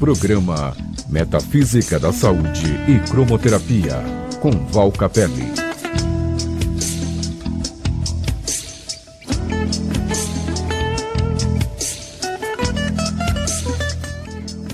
Programa 0.00 0.74
Metafísica 1.10 1.98
da 1.98 2.10
Saúde 2.10 2.64
e 2.88 2.98
Cromoterapia, 3.10 4.02
com 4.40 4.50
Val 4.50 4.90
Capelli. 4.90 5.52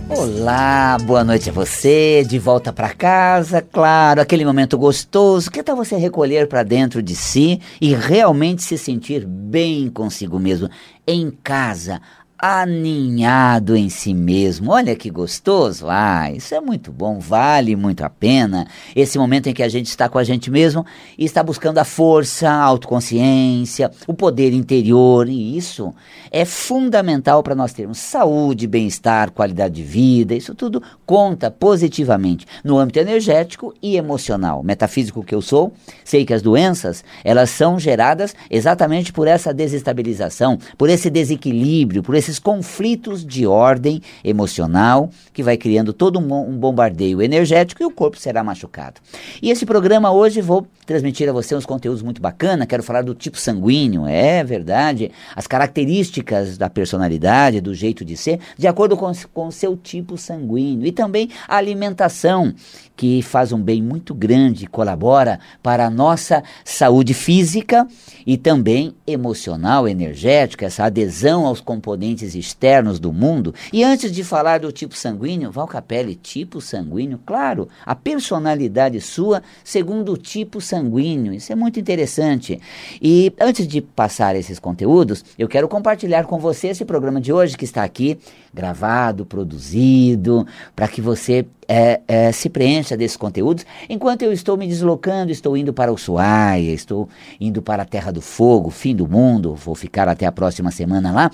Olá, 0.09 0.97
boa 1.03 1.25
noite 1.25 1.51
a 1.51 1.53
você, 1.53 2.25
de 2.25 2.39
volta 2.39 2.73
para 2.73 2.95
casa, 2.95 3.61
claro, 3.61 4.21
aquele 4.21 4.45
momento 4.45 4.79
gostoso. 4.79 5.51
Que 5.51 5.61
tal 5.61 5.75
você 5.75 5.97
recolher 5.97 6.47
para 6.47 6.63
dentro 6.63 7.03
de 7.03 7.17
si 7.17 7.61
e 7.81 7.93
realmente 7.97 8.63
se 8.63 8.79
sentir 8.79 9.27
bem 9.27 9.91
consigo 9.91 10.39
mesmo, 10.39 10.71
em 11.05 11.33
casa, 11.33 12.01
aninhado 12.39 13.75
em 13.75 13.89
si 13.89 14.13
mesmo. 14.13 14.73
Olha 14.73 14.95
que 14.95 15.11
gostoso. 15.11 15.87
Ah, 15.89 16.31
isso 16.31 16.55
é 16.55 16.61
muito 16.61 16.93
bom, 16.93 17.19
vale 17.19 17.75
muito 17.75 18.03
a 18.03 18.11
pena. 18.11 18.67
Esse 18.95 19.19
momento 19.19 19.49
em 19.49 19.55
que 19.55 19.63
a 19.63 19.69
gente 19.69 19.87
está 19.87 20.09
com 20.09 20.19
a 20.19 20.25
gente 20.25 20.51
mesmo 20.51 20.85
e 21.17 21.25
está 21.25 21.43
buscando 21.43 21.79
a 21.79 21.85
força, 21.85 22.49
a 22.49 22.63
autoconsciência, 22.63 23.91
o 24.07 24.15
poder 24.15 24.53
interior, 24.53 25.29
e 25.29 25.57
isso 25.57 25.95
é 26.31 26.45
fundamental 26.45 27.43
para 27.43 27.55
nós 27.55 27.73
termos 27.73 27.99
saúde, 27.99 28.67
bem-estar, 28.67 29.31
qualidade 29.31 29.75
de 29.75 29.83
vida. 29.83 30.35
Isso 30.35 30.55
tudo 30.55 30.83
conta 31.07 31.51
positivamente 31.51 32.47
no 32.63 32.79
âmbito 32.79 32.99
energético 32.99 33.75
e 33.83 33.97
emocional. 33.97 34.63
Metafísico 34.63 35.25
que 35.25 35.35
eu 35.35 35.41
sou, 35.41 35.73
sei 36.05 36.25
que 36.25 36.35
as 36.35 36.43
doenças, 36.43 37.03
elas 37.25 37.51
são 37.51 37.79
geradas 37.79 38.35
exatamente 38.51 39.13
por 39.13 39.27
essa 39.27 39.55
desestabilização, 39.55 40.59
por 40.77 40.91
esse 40.91 41.09
desequilíbrio, 41.09 42.03
por 42.03 42.15
esse 42.15 42.26
esses 42.27 42.39
conflitos 42.41 43.25
de 43.25 43.47
ordem 43.47 44.03
emocional 44.25 45.11
que 45.33 45.43
vai 45.43 45.57
criando 45.57 45.93
todo 45.93 46.19
um, 46.19 46.51
um 46.51 46.59
bombardeio 46.59 47.23
energético 47.23 47.83
e 47.83 47.87
o 47.87 47.91
corpo 47.91 48.19
será 48.19 48.43
machucado. 48.43 49.01
E 49.41 49.51
esse 49.51 49.65
programa 49.65 50.11
hoje 50.11 50.41
vou 50.41 50.67
transmitir 50.85 51.29
a 51.29 51.33
você 51.33 51.55
uns 51.55 51.67
conteúdos 51.67 52.03
muito 52.03 52.21
bacana. 52.21 52.67
Quero 52.67 52.83
falar 52.83 53.03
do 53.03 53.15
tipo 53.15 53.39
sanguíneo, 53.39 54.07
é 54.07 54.43
verdade, 54.43 55.13
as 55.35 55.47
características 55.47 56.59
da 56.59 56.69
personalidade, 56.69 57.61
do 57.61 57.75
jeito 57.75 58.05
de 58.05 58.17
ser, 58.17 58.41
de 58.59 58.67
acordo 58.67 58.97
com 58.97 59.47
o 59.47 59.53
seu 59.53 59.77
tipo 59.77 60.19
sanguíneo 60.19 60.87
e 60.87 60.93
também 60.93 61.31
a 61.47 61.57
alimentação 61.57 62.53
que 62.97 63.21
faz 63.21 63.53
um 63.53 63.61
bem 63.61 63.83
muito 63.83 64.15
grande, 64.15 64.67
colabora 64.67 65.39
para 65.63 65.87
a 65.87 65.91
nossa 65.91 66.43
saúde 66.65 67.13
física 67.13 67.87
e 68.27 68.37
também 68.39 68.95
emocional, 69.07 69.87
energética, 69.87 70.67
essa 70.67 70.85
adesão 70.85 71.47
aos 71.47 71.61
componentes 71.61 72.16
externos 72.23 72.99
do 72.99 73.13
mundo. 73.13 73.55
E 73.73 73.85
antes 73.85 74.11
de 74.11 74.25
falar 74.25 74.61
do 74.61 74.73
tipo 74.73 74.95
sanguíneo, 74.97 75.51
Valcapelli, 75.51 76.15
tipo 76.15 76.61
sanguíneo, 76.61 77.21
claro, 77.25 77.69
a 77.85 77.95
personalidade 77.95 79.01
sua 79.01 79.43
segundo 79.65 80.13
o 80.13 80.17
tipo 80.17 80.61
sanguíneo. 80.61 81.33
Isso 81.33 81.53
é 81.53 81.55
muito 81.55 81.79
interessante. 81.79 82.61
E 83.01 83.33
antes 83.41 83.67
de 83.67 83.81
passar 83.81 84.37
esses 84.37 84.59
conteúdos, 84.59 85.25
eu 85.39 85.49
quero 85.49 85.69
compartilhar 85.69 86.25
com 86.25 86.39
você 86.39 86.69
esse 86.69 86.85
programa 86.85 87.21
de 87.21 87.33
hoje 87.33 87.57
que 87.57 87.65
está 87.65 87.85
aqui 87.85 88.19
gravado, 88.53 89.27
produzido, 89.27 90.47
para 90.75 90.89
que 90.89 91.01
você 91.01 91.47
é, 91.69 92.01
é, 92.07 92.33
se 92.33 92.49
preencha 92.49 92.97
desses 92.97 93.17
conteúdos, 93.17 93.65
enquanto 93.89 94.23
eu 94.23 94.33
estou 94.33 94.57
me 94.57 94.67
deslocando, 94.67 95.33
estou 95.33 95.57
indo 95.57 95.73
para 95.73 95.91
o 95.91 95.95
Ushuaia, 95.95 96.73
estou 96.73 97.09
indo 97.41 97.61
para 97.63 97.83
a 97.83 97.87
Terra 97.87 98.13
do 98.13 98.21
Fogo, 98.21 98.71
fim 98.71 98.95
do 98.95 99.09
mundo, 99.09 99.55
vou 99.55 99.75
ficar 99.75 100.09
até 100.09 100.27
a 100.27 100.33
próxima 100.33 100.71
semana 100.71 101.13
lá, 101.13 101.31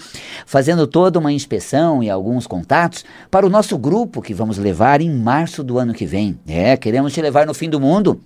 fazendo 0.47 0.87
toda 0.87 1.19
uma 1.19 1.33
inspeção 1.33 2.03
e 2.03 2.11
alguns 2.11 2.47
contatos 2.47 3.05
para 3.31 3.47
o 3.47 3.51
nosso 3.51 3.77
grupo 3.79 4.23
que 4.23 4.35
vamos 4.35 4.59
levar 4.59 5.01
em 5.01 5.11
março 5.11 5.63
do 5.63 5.79
ano 5.79 5.93
que 5.93 6.07
vem. 6.07 6.39
É, 6.47 6.77
queremos 6.77 7.13
te 7.13 7.21
levar 7.21 7.47
no 7.47 7.55
fim 7.55 7.69
do 7.69 7.81
mundo 7.81 8.21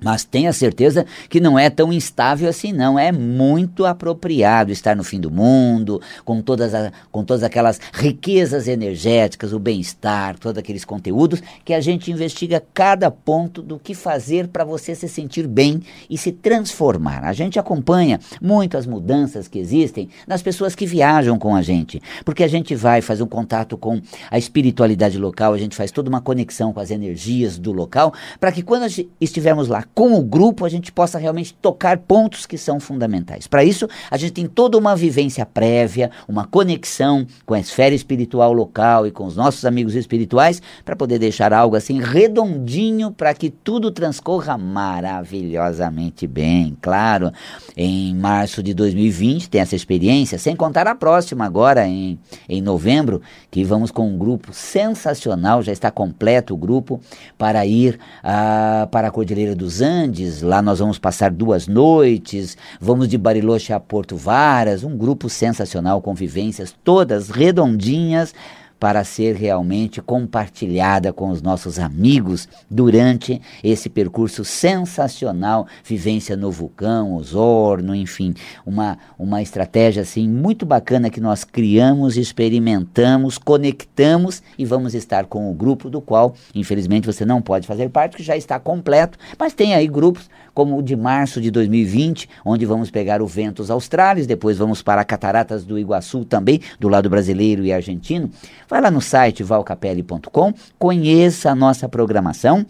mas 0.00 0.24
tenha 0.24 0.52
certeza 0.52 1.04
que 1.28 1.40
não 1.40 1.58
é 1.58 1.68
tão 1.68 1.92
instável 1.92 2.48
assim, 2.48 2.72
não. 2.72 2.98
É 2.98 3.10
muito 3.10 3.84
apropriado 3.84 4.70
estar 4.70 4.94
no 4.94 5.02
fim 5.02 5.20
do 5.20 5.30
mundo, 5.30 6.00
com 6.24 6.40
todas, 6.40 6.74
a, 6.74 6.92
com 7.10 7.24
todas 7.24 7.42
aquelas 7.42 7.80
riquezas 7.92 8.68
energéticas, 8.68 9.52
o 9.52 9.58
bem-estar, 9.58 10.38
todos 10.38 10.58
aqueles 10.58 10.84
conteúdos 10.84 11.42
que 11.64 11.74
a 11.74 11.80
gente 11.80 12.10
investiga 12.10 12.62
cada 12.72 13.10
ponto 13.10 13.62
do 13.62 13.78
que 13.78 13.94
fazer 13.94 14.48
para 14.48 14.64
você 14.64 14.94
se 14.94 15.08
sentir 15.08 15.46
bem 15.46 15.82
e 16.08 16.16
se 16.16 16.32
transformar. 16.32 17.24
A 17.24 17.32
gente 17.32 17.58
acompanha 17.58 18.20
muito 18.40 18.76
as 18.76 18.86
mudanças 18.86 19.48
que 19.48 19.58
existem 19.58 20.08
nas 20.26 20.42
pessoas 20.42 20.74
que 20.74 20.86
viajam 20.86 21.38
com 21.38 21.56
a 21.56 21.62
gente, 21.62 22.00
porque 22.24 22.44
a 22.44 22.48
gente 22.48 22.74
vai 22.74 23.00
fazer 23.00 23.22
um 23.22 23.28
contato 23.28 23.76
com 23.76 24.00
a 24.30 24.38
espiritualidade 24.38 25.18
local, 25.18 25.52
a 25.52 25.58
gente 25.58 25.76
faz 25.76 25.90
toda 25.90 26.08
uma 26.08 26.20
conexão 26.20 26.72
com 26.72 26.80
as 26.80 26.90
energias 26.90 27.58
do 27.58 27.72
local, 27.72 28.12
para 28.38 28.52
que 28.52 28.62
quando 28.62 28.86
estivermos 29.20 29.68
lá 29.68 29.82
com 29.94 30.18
o 30.18 30.22
grupo 30.22 30.64
a 30.64 30.68
gente 30.68 30.92
possa 30.92 31.18
realmente 31.18 31.54
tocar 31.54 31.98
pontos 31.98 32.46
que 32.46 32.56
são 32.56 32.80
fundamentais. 32.80 33.46
Para 33.46 33.64
isso, 33.64 33.88
a 34.10 34.16
gente 34.16 34.32
tem 34.32 34.46
toda 34.46 34.78
uma 34.78 34.94
vivência 34.94 35.44
prévia, 35.44 36.10
uma 36.28 36.44
conexão 36.44 37.26
com 37.44 37.54
a 37.54 37.60
esfera 37.60 37.94
espiritual 37.94 38.52
local 38.52 39.06
e 39.06 39.10
com 39.10 39.24
os 39.24 39.36
nossos 39.36 39.64
amigos 39.64 39.94
espirituais, 39.94 40.62
para 40.84 40.96
poder 40.96 41.18
deixar 41.18 41.52
algo 41.52 41.76
assim 41.76 42.00
redondinho 42.00 43.10
para 43.10 43.34
que 43.34 43.50
tudo 43.50 43.90
transcorra 43.90 44.56
maravilhosamente 44.56 46.26
bem. 46.26 46.76
Claro, 46.80 47.32
em 47.76 48.14
março 48.14 48.62
de 48.62 48.74
2020 48.74 49.50
tem 49.50 49.60
essa 49.60 49.76
experiência, 49.76 50.38
sem 50.38 50.54
contar 50.54 50.86
a 50.86 50.94
próxima 50.94 51.44
agora, 51.44 51.86
em, 51.86 52.18
em 52.48 52.60
novembro, 52.60 53.20
que 53.50 53.64
vamos 53.64 53.90
com 53.90 54.08
um 54.08 54.18
grupo 54.18 54.52
sensacional, 54.52 55.62
já 55.62 55.72
está 55.72 55.90
completo 55.90 56.54
o 56.54 56.56
grupo, 56.56 57.00
para 57.36 57.64
ir 57.66 57.98
uh, 58.22 58.86
para 58.88 59.08
a 59.08 59.10
Cordilheira 59.10 59.54
dos 59.54 59.77
Andes, 59.80 60.42
lá 60.42 60.60
nós 60.60 60.78
vamos 60.78 60.98
passar 60.98 61.30
duas 61.30 61.66
noites, 61.66 62.56
vamos 62.80 63.08
de 63.08 63.18
Bariloche 63.18 63.72
a 63.72 63.80
Porto 63.80 64.16
Varas, 64.16 64.84
um 64.84 64.96
grupo 64.96 65.28
sensacional, 65.28 66.02
convivências 66.02 66.74
todas 66.84 67.30
redondinhas, 67.30 68.34
para 68.78 69.04
ser 69.04 69.34
realmente 69.34 70.00
compartilhada 70.00 71.12
com 71.12 71.30
os 71.30 71.42
nossos 71.42 71.78
amigos 71.78 72.48
durante 72.70 73.40
esse 73.62 73.88
percurso 73.88 74.44
sensacional, 74.44 75.66
vivência 75.84 76.36
no 76.36 76.50
vulcão, 76.50 77.14
Osorno, 77.14 77.94
enfim, 77.94 78.34
uma, 78.64 78.98
uma 79.18 79.42
estratégia 79.42 80.02
assim 80.02 80.28
muito 80.28 80.64
bacana 80.64 81.10
que 81.10 81.20
nós 81.20 81.44
criamos, 81.44 82.16
experimentamos, 82.16 83.38
conectamos 83.38 84.42
e 84.56 84.64
vamos 84.64 84.94
estar 84.94 85.26
com 85.26 85.50
o 85.50 85.54
grupo 85.54 85.90
do 85.90 86.00
qual, 86.00 86.34
infelizmente, 86.54 87.06
você 87.06 87.24
não 87.24 87.42
pode 87.42 87.66
fazer 87.66 87.88
parte, 87.90 88.16
que 88.16 88.22
já 88.22 88.36
está 88.36 88.58
completo, 88.58 89.18
mas 89.38 89.54
tem 89.54 89.74
aí 89.74 89.88
grupos 89.88 90.28
como 90.58 90.76
o 90.76 90.82
de 90.82 90.96
março 90.96 91.40
de 91.40 91.52
2020, 91.52 92.28
onde 92.44 92.66
vamos 92.66 92.90
pegar 92.90 93.22
o 93.22 93.28
Ventos 93.28 93.70
Australis, 93.70 94.26
depois 94.26 94.58
vamos 94.58 94.82
para 94.82 95.04
Cataratas 95.04 95.64
do 95.64 95.78
Iguaçu 95.78 96.24
também, 96.24 96.60
do 96.80 96.88
lado 96.88 97.08
brasileiro 97.08 97.64
e 97.64 97.72
argentino. 97.72 98.28
Vai 98.68 98.80
lá 98.80 98.90
no 98.90 99.00
site 99.00 99.44
valcapelli.com, 99.44 100.52
conheça 100.76 101.52
a 101.52 101.54
nossa 101.54 101.88
programação. 101.88 102.66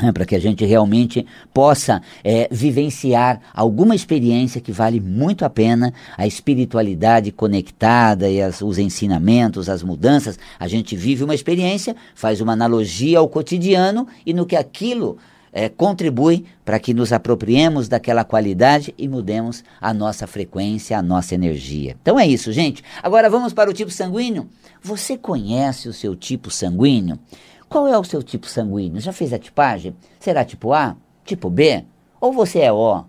É, 0.00 0.12
para 0.12 0.26
que 0.26 0.36
a 0.36 0.38
gente 0.38 0.64
realmente 0.64 1.26
possa 1.54 2.02
é, 2.22 2.46
vivenciar 2.50 3.40
alguma 3.54 3.94
experiência 3.94 4.60
que 4.60 4.70
vale 4.70 5.00
muito 5.00 5.42
a 5.42 5.48
pena, 5.48 5.92
a 6.18 6.26
espiritualidade 6.26 7.32
conectada 7.32 8.28
e 8.28 8.40
as, 8.40 8.60
os 8.60 8.78
ensinamentos, 8.78 9.70
as 9.70 9.82
mudanças. 9.82 10.38
A 10.60 10.68
gente 10.68 10.94
vive 10.94 11.24
uma 11.24 11.34
experiência, 11.34 11.96
faz 12.14 12.42
uma 12.42 12.52
analogia 12.52 13.18
ao 13.18 13.28
cotidiano 13.28 14.06
e 14.24 14.34
no 14.34 14.44
que 14.44 14.54
aquilo 14.54 15.16
é, 15.56 15.70
contribui 15.70 16.44
para 16.66 16.78
que 16.78 16.92
nos 16.92 17.14
apropriemos 17.14 17.88
daquela 17.88 18.24
qualidade 18.24 18.94
e 18.98 19.08
mudemos 19.08 19.64
a 19.80 19.94
nossa 19.94 20.26
frequência, 20.26 20.98
a 20.98 21.00
nossa 21.00 21.34
energia. 21.34 21.96
Então 22.02 22.20
é 22.20 22.26
isso, 22.26 22.52
gente. 22.52 22.84
Agora 23.02 23.30
vamos 23.30 23.54
para 23.54 23.70
o 23.70 23.72
tipo 23.72 23.90
sanguíneo. 23.90 24.50
Você 24.82 25.16
conhece 25.16 25.88
o 25.88 25.94
seu 25.94 26.14
tipo 26.14 26.50
sanguíneo? 26.50 27.18
Qual 27.70 27.88
é 27.88 27.98
o 27.98 28.04
seu 28.04 28.22
tipo 28.22 28.46
sanguíneo? 28.46 29.00
Já 29.00 29.14
fez 29.14 29.32
a 29.32 29.38
tipagem? 29.38 29.96
Será 30.20 30.44
tipo 30.44 30.74
A? 30.74 30.94
Tipo 31.24 31.48
B? 31.48 31.86
Ou 32.20 32.34
você 32.34 32.58
é 32.58 32.70
O? 32.70 33.06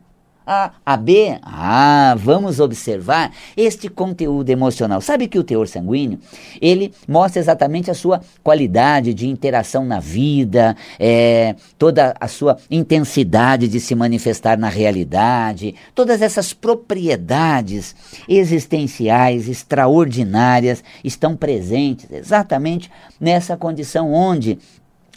A, 0.49 0.71
a 0.85 0.95
B, 0.95 1.37
ah, 1.43 2.15
vamos 2.17 2.61
observar 2.61 3.33
este 3.57 3.89
conteúdo 3.89 4.49
emocional. 4.49 5.01
Sabe 5.01 5.27
que 5.27 5.37
o 5.37 5.43
teor 5.43 5.67
sanguíneo, 5.67 6.19
ele 6.61 6.93
mostra 7.05 7.41
exatamente 7.41 7.91
a 7.91 7.93
sua 7.93 8.21
qualidade 8.41 9.13
de 9.13 9.27
interação 9.27 9.85
na 9.85 9.99
vida, 9.99 10.73
é, 10.97 11.53
toda 11.77 12.15
a 12.17 12.29
sua 12.29 12.57
intensidade 12.71 13.67
de 13.67 13.81
se 13.81 13.93
manifestar 13.93 14.57
na 14.57 14.69
realidade, 14.69 15.75
todas 15.93 16.21
essas 16.21 16.53
propriedades 16.53 17.93
existenciais 18.29 19.49
extraordinárias 19.49 20.81
estão 21.03 21.35
presentes 21.35 22.09
exatamente 22.09 22.89
nessa 23.19 23.57
condição 23.57 24.13
onde 24.13 24.57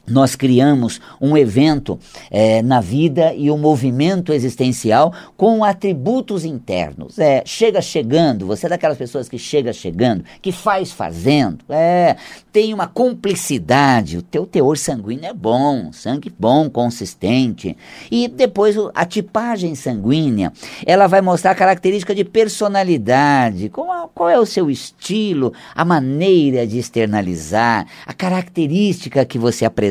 nós 0.07 0.35
criamos 0.35 1.01
um 1.21 1.37
evento 1.37 1.99
é, 2.31 2.63
na 2.63 2.81
vida 2.81 3.33
e 3.35 3.51
um 3.51 3.59
movimento 3.59 4.33
existencial 4.33 5.13
com 5.37 5.63
atributos 5.63 6.45
internos. 6.45 7.19
É, 7.19 7.43
chega 7.47 7.81
chegando, 7.81 8.47
você 8.47 8.67
é 8.67 8.71
daquelas 8.71 8.99
pessoas 8.99 9.29
que 9.29 9.39
chega 9.39 9.73
chegando, 9.73 10.25
que 10.43 10.53
faz 10.53 10.93
fazendo, 10.93 11.59
é, 11.69 12.17
tem 12.53 12.75
uma 12.75 12.87
cumplicidade, 12.87 14.19
o 14.19 14.23
teu 14.23 14.47
teor 14.47 14.77
sanguíneo 14.77 15.27
é 15.27 15.33
bom, 15.33 15.93
sangue 15.93 16.33
bom, 16.37 16.69
consistente. 16.69 17.77
E 18.11 18.27
depois 18.27 18.77
a 18.95 19.05
tipagem 19.05 19.75
sanguínea, 19.75 20.53
ela 20.85 21.07
vai 21.07 21.21
mostrar 21.21 21.53
a 21.53 21.55
característica 21.55 22.15
de 22.15 22.25
personalidade, 22.25 23.69
qual, 23.69 24.11
qual 24.15 24.29
é 24.29 24.39
o 24.39 24.47
seu 24.47 24.71
estilo, 24.71 25.53
a 25.75 25.85
maneira 25.85 26.67
de 26.67 26.79
externalizar, 26.79 27.87
a 28.07 28.13
característica 28.13 29.25
que 29.25 29.39
você 29.39 29.65
apresenta 29.65 29.90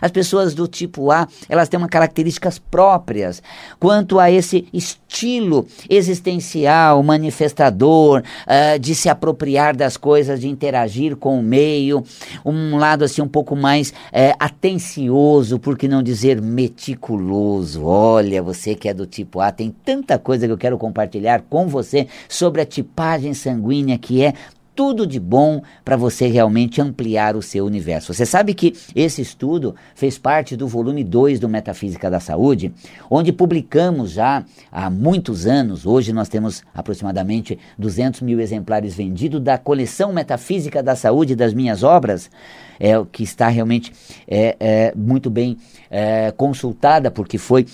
As 0.00 0.10
pessoas 0.10 0.54
do 0.54 0.66
tipo 0.66 1.10
A, 1.10 1.26
elas 1.48 1.68
têm 1.68 1.78
uma 1.78 1.88
características 1.88 2.58
próprias 2.58 3.42
quanto 3.78 4.18
a 4.18 4.30
esse 4.30 4.66
estilo 4.72 5.66
existencial, 5.88 7.02
manifestador, 7.02 8.22
uh, 8.22 8.78
de 8.78 8.94
se 8.94 9.08
apropriar 9.08 9.76
das 9.76 9.96
coisas, 9.96 10.40
de 10.40 10.48
interagir 10.48 11.16
com 11.16 11.38
o 11.38 11.42
meio, 11.42 12.04
um 12.44 12.76
lado 12.76 13.04
assim 13.04 13.22
um 13.22 13.28
pouco 13.28 13.56
mais 13.56 13.90
uh, 13.90 14.34
atencioso, 14.38 15.58
por 15.58 15.76
que 15.76 15.88
não 15.88 16.02
dizer 16.02 16.40
meticuloso. 16.40 17.84
Olha, 17.84 18.42
você 18.42 18.74
que 18.74 18.88
é 18.88 18.94
do 18.94 19.06
tipo 19.06 19.40
A, 19.40 19.50
tem 19.50 19.74
tanta 19.84 20.18
coisa 20.18 20.46
que 20.46 20.52
eu 20.52 20.58
quero 20.58 20.78
compartilhar 20.78 21.42
com 21.48 21.66
você 21.66 22.06
sobre 22.28 22.60
a 22.60 22.66
tipagem 22.66 23.34
sanguínea 23.34 23.98
que 23.98 24.22
é 24.22 24.34
tudo 24.78 25.04
de 25.04 25.18
bom 25.18 25.60
para 25.84 25.96
você 25.96 26.28
realmente 26.28 26.80
ampliar 26.80 27.34
o 27.34 27.42
seu 27.42 27.66
universo. 27.66 28.14
Você 28.14 28.24
sabe 28.24 28.54
que 28.54 28.76
esse 28.94 29.20
estudo 29.20 29.74
fez 29.92 30.16
parte 30.16 30.56
do 30.56 30.68
volume 30.68 31.02
2 31.02 31.40
do 31.40 31.48
Metafísica 31.48 32.08
da 32.08 32.20
Saúde, 32.20 32.72
onde 33.10 33.32
publicamos 33.32 34.12
já 34.12 34.44
há 34.70 34.88
muitos 34.88 35.48
anos, 35.48 35.84
hoje 35.84 36.12
nós 36.12 36.28
temos 36.28 36.62
aproximadamente 36.72 37.58
200 37.76 38.20
mil 38.20 38.38
exemplares 38.38 38.94
vendidos 38.94 39.40
da 39.40 39.58
coleção 39.58 40.12
Metafísica 40.12 40.80
da 40.80 40.94
Saúde 40.94 41.34
das 41.34 41.52
minhas 41.52 41.82
obras, 41.82 42.30
é, 42.78 42.92
que 43.10 43.24
está 43.24 43.48
realmente 43.48 43.92
é, 44.28 44.56
é, 44.60 44.92
muito 44.94 45.28
bem 45.28 45.56
é, 45.90 46.30
consultada, 46.36 47.10
porque 47.10 47.36
foi 47.36 47.66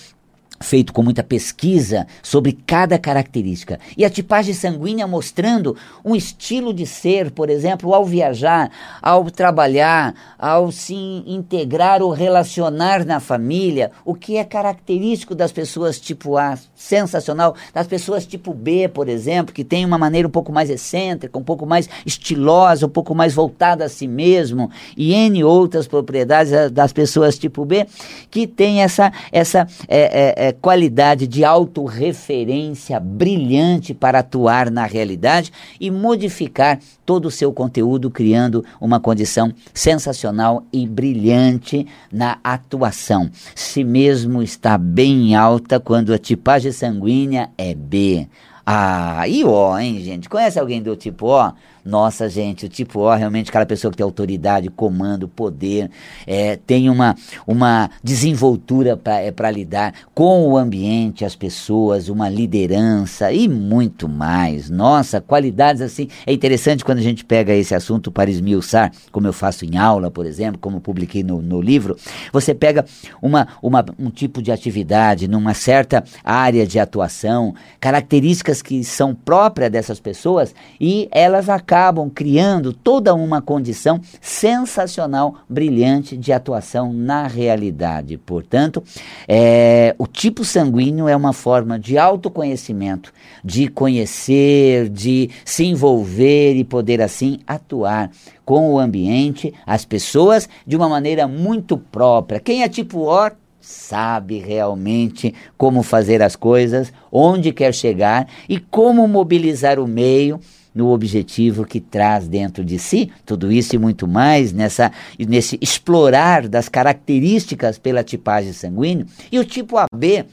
feito 0.60 0.92
com 0.92 1.02
muita 1.02 1.22
pesquisa 1.22 2.06
sobre 2.22 2.52
cada 2.52 2.98
característica. 2.98 3.78
E 3.96 4.04
a 4.04 4.10
tipagem 4.10 4.54
sanguínea 4.54 5.06
mostrando 5.06 5.76
um 6.04 6.14
estilo 6.14 6.72
de 6.72 6.86
ser, 6.86 7.30
por 7.30 7.50
exemplo, 7.50 7.92
ao 7.92 8.04
viajar, 8.04 8.70
ao 9.02 9.30
trabalhar, 9.30 10.14
ao 10.38 10.70
se 10.70 10.94
integrar 11.26 12.02
ou 12.02 12.10
relacionar 12.10 13.04
na 13.04 13.20
família, 13.20 13.90
o 14.04 14.14
que 14.14 14.36
é 14.36 14.44
característico 14.44 15.34
das 15.34 15.52
pessoas 15.52 16.00
tipo 16.00 16.36
A, 16.36 16.58
sensacional, 16.74 17.54
das 17.72 17.86
pessoas 17.86 18.26
tipo 18.26 18.54
B, 18.54 18.88
por 18.88 19.08
exemplo, 19.08 19.54
que 19.54 19.64
tem 19.64 19.84
uma 19.84 19.98
maneira 19.98 20.28
um 20.28 20.30
pouco 20.30 20.52
mais 20.52 20.70
excêntrica, 20.70 21.38
um 21.38 21.44
pouco 21.44 21.66
mais 21.66 21.88
estilosa, 22.06 22.86
um 22.86 22.90
pouco 22.90 23.14
mais 23.14 23.34
voltada 23.34 23.84
a 23.84 23.88
si 23.88 24.06
mesmo, 24.06 24.70
e 24.96 25.12
N 25.12 25.44
outras 25.44 25.86
propriedades 25.86 26.52
das 26.70 26.92
pessoas 26.92 27.38
tipo 27.38 27.64
B, 27.64 27.86
que 28.30 28.46
tem 28.46 28.82
essa, 28.82 29.12
essa 29.32 29.66
é, 29.88 30.43
é, 30.43 30.43
é, 30.44 30.52
qualidade 30.52 31.26
de 31.26 31.42
autorreferência 31.42 33.00
brilhante 33.00 33.94
para 33.94 34.18
atuar 34.18 34.70
na 34.70 34.84
realidade 34.84 35.50
e 35.80 35.90
modificar 35.90 36.78
todo 37.06 37.26
o 37.26 37.30
seu 37.30 37.50
conteúdo, 37.50 38.10
criando 38.10 38.62
uma 38.78 39.00
condição 39.00 39.52
sensacional 39.72 40.62
e 40.70 40.86
brilhante 40.86 41.86
na 42.12 42.38
atuação. 42.44 43.30
Se 43.54 43.82
mesmo 43.82 44.42
está 44.42 44.76
bem 44.76 45.34
alta 45.34 45.80
quando 45.80 46.12
a 46.12 46.18
tipagem 46.18 46.72
sanguínea 46.72 47.50
é 47.56 47.74
B. 47.74 48.28
Ah, 48.66 49.26
e 49.26 49.44
O, 49.44 49.78
hein, 49.78 50.00
gente? 50.00 50.28
Conhece 50.28 50.58
alguém 50.58 50.82
do 50.82 50.94
tipo 50.94 51.26
O? 51.26 51.52
Nossa, 51.84 52.30
gente, 52.30 52.64
o 52.64 52.68
tipo 52.68 53.00
O 53.00 53.14
realmente 53.14 53.50
aquela 53.50 53.66
pessoa 53.66 53.90
que 53.90 53.98
tem 53.98 54.04
autoridade, 54.04 54.70
comando, 54.70 55.28
poder, 55.28 55.90
é, 56.26 56.56
tem 56.56 56.88
uma, 56.88 57.14
uma 57.46 57.90
desenvoltura 58.02 58.96
para 58.96 59.20
é, 59.20 59.52
lidar 59.52 59.92
com 60.14 60.48
o 60.48 60.56
ambiente, 60.56 61.26
as 61.26 61.36
pessoas, 61.36 62.08
uma 62.08 62.26
liderança 62.26 63.30
e 63.32 63.46
muito 63.46 64.08
mais. 64.08 64.70
Nossa, 64.70 65.20
qualidades 65.20 65.82
assim. 65.82 66.08
É 66.26 66.32
interessante 66.32 66.82
quando 66.82 66.98
a 66.98 67.02
gente 67.02 67.22
pega 67.22 67.52
esse 67.52 67.74
assunto 67.74 68.10
para 68.10 68.30
esmiuçar, 68.30 68.90
como 69.12 69.26
eu 69.26 69.32
faço 69.32 69.66
em 69.66 69.76
aula, 69.76 70.10
por 70.10 70.24
exemplo, 70.24 70.58
como 70.58 70.80
publiquei 70.80 71.22
no, 71.22 71.42
no 71.42 71.60
livro. 71.60 71.98
Você 72.32 72.54
pega 72.54 72.86
uma, 73.20 73.46
uma, 73.62 73.84
um 73.98 74.08
tipo 74.08 74.40
de 74.40 74.50
atividade 74.50 75.28
numa 75.28 75.52
certa 75.52 76.02
área 76.24 76.66
de 76.66 76.78
atuação, 76.78 77.54
características 77.78 78.62
que 78.62 78.82
são 78.82 79.14
próprias 79.14 79.70
dessas 79.70 80.00
pessoas 80.00 80.54
e 80.80 81.08
elas 81.12 81.50
acabam 81.50 81.73
acabam 81.74 82.08
criando 82.08 82.72
toda 82.72 83.12
uma 83.12 83.42
condição 83.42 84.00
sensacional, 84.20 85.34
brilhante 85.48 86.16
de 86.16 86.32
atuação 86.32 86.92
na 86.92 87.26
realidade. 87.26 88.16
Portanto, 88.16 88.80
é, 89.26 89.92
o 89.98 90.06
tipo 90.06 90.44
sanguíneo 90.44 91.08
é 91.08 91.16
uma 91.16 91.32
forma 91.32 91.76
de 91.76 91.98
autoconhecimento, 91.98 93.12
de 93.44 93.66
conhecer, 93.66 94.88
de 94.88 95.28
se 95.44 95.64
envolver 95.64 96.54
e 96.54 96.62
poder 96.62 97.02
assim 97.02 97.40
atuar 97.44 98.08
com 98.44 98.72
o 98.72 98.78
ambiente, 98.78 99.52
as 99.66 99.84
pessoas, 99.84 100.48
de 100.64 100.76
uma 100.76 100.88
maneira 100.88 101.26
muito 101.26 101.76
própria. 101.76 102.38
Quem 102.38 102.62
é 102.62 102.68
tipo 102.68 103.00
O 103.00 103.32
sabe 103.60 104.38
realmente 104.38 105.34
como 105.56 105.82
fazer 105.82 106.22
as 106.22 106.36
coisas, 106.36 106.92
onde 107.10 107.50
quer 107.50 107.74
chegar 107.74 108.28
e 108.48 108.60
como 108.60 109.08
mobilizar 109.08 109.80
o 109.80 109.88
meio 109.88 110.38
no 110.74 110.88
objetivo 110.90 111.64
que 111.64 111.80
traz 111.80 112.26
dentro 112.26 112.64
de 112.64 112.78
si, 112.78 113.10
tudo 113.24 113.52
isso 113.52 113.76
e 113.76 113.78
muito 113.78 114.08
mais, 114.08 114.52
nessa, 114.52 114.90
nesse 115.18 115.56
explorar 115.60 116.48
das 116.48 116.68
características 116.68 117.78
pela 117.78 118.02
tipagem 118.02 118.52
sanguínea. 118.52 119.06
E 119.30 119.38
o 119.38 119.44
tipo 119.44 119.76
AB 119.78 120.24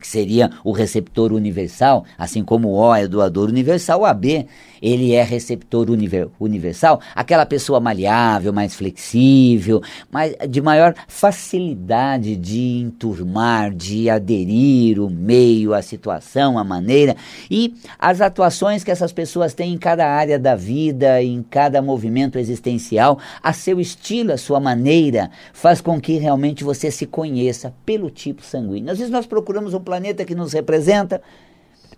que 0.00 0.08
seria 0.08 0.50
o 0.64 0.72
receptor 0.72 1.30
universal, 1.30 2.06
assim 2.16 2.42
como 2.42 2.68
o 2.68 2.72
O 2.72 2.94
é 2.94 3.06
doador 3.06 3.50
universal, 3.50 4.00
o 4.00 4.06
AB 4.06 4.46
ele 4.82 5.12
é 5.12 5.22
receptor 5.22 5.90
univer, 5.90 6.28
universal, 6.38 7.00
aquela 7.14 7.44
pessoa 7.44 7.80
maleável, 7.80 8.52
mais 8.52 8.74
flexível, 8.74 9.82
mais, 10.10 10.34
de 10.48 10.60
maior 10.60 10.94
facilidade 11.08 12.36
de 12.36 12.78
enturmar, 12.78 13.72
de 13.74 14.08
aderir 14.08 15.00
o 15.00 15.10
meio, 15.10 15.74
a 15.74 15.82
situação, 15.82 16.58
a 16.58 16.64
maneira 16.64 17.16
e 17.50 17.74
as 17.98 18.20
atuações 18.20 18.84
que 18.84 18.90
essas 18.90 19.12
pessoas 19.12 19.54
têm 19.54 19.72
em 19.72 19.78
cada 19.78 20.06
área 20.06 20.38
da 20.38 20.54
vida, 20.54 21.22
em 21.22 21.42
cada 21.42 21.82
movimento 21.82 22.38
existencial, 22.38 23.18
a 23.42 23.52
seu 23.52 23.80
estilo, 23.80 24.32
a 24.32 24.38
sua 24.38 24.60
maneira, 24.60 25.30
faz 25.52 25.80
com 25.80 26.00
que 26.00 26.18
realmente 26.18 26.64
você 26.64 26.90
se 26.90 27.06
conheça 27.06 27.74
pelo 27.84 28.10
tipo 28.10 28.42
sanguíneo. 28.42 28.90
Às 28.90 28.98
vezes 28.98 29.12
nós 29.12 29.26
procuramos 29.26 29.74
um 29.74 29.80
planeta 29.80 30.24
que 30.24 30.34
nos 30.34 30.52
representa, 30.52 31.20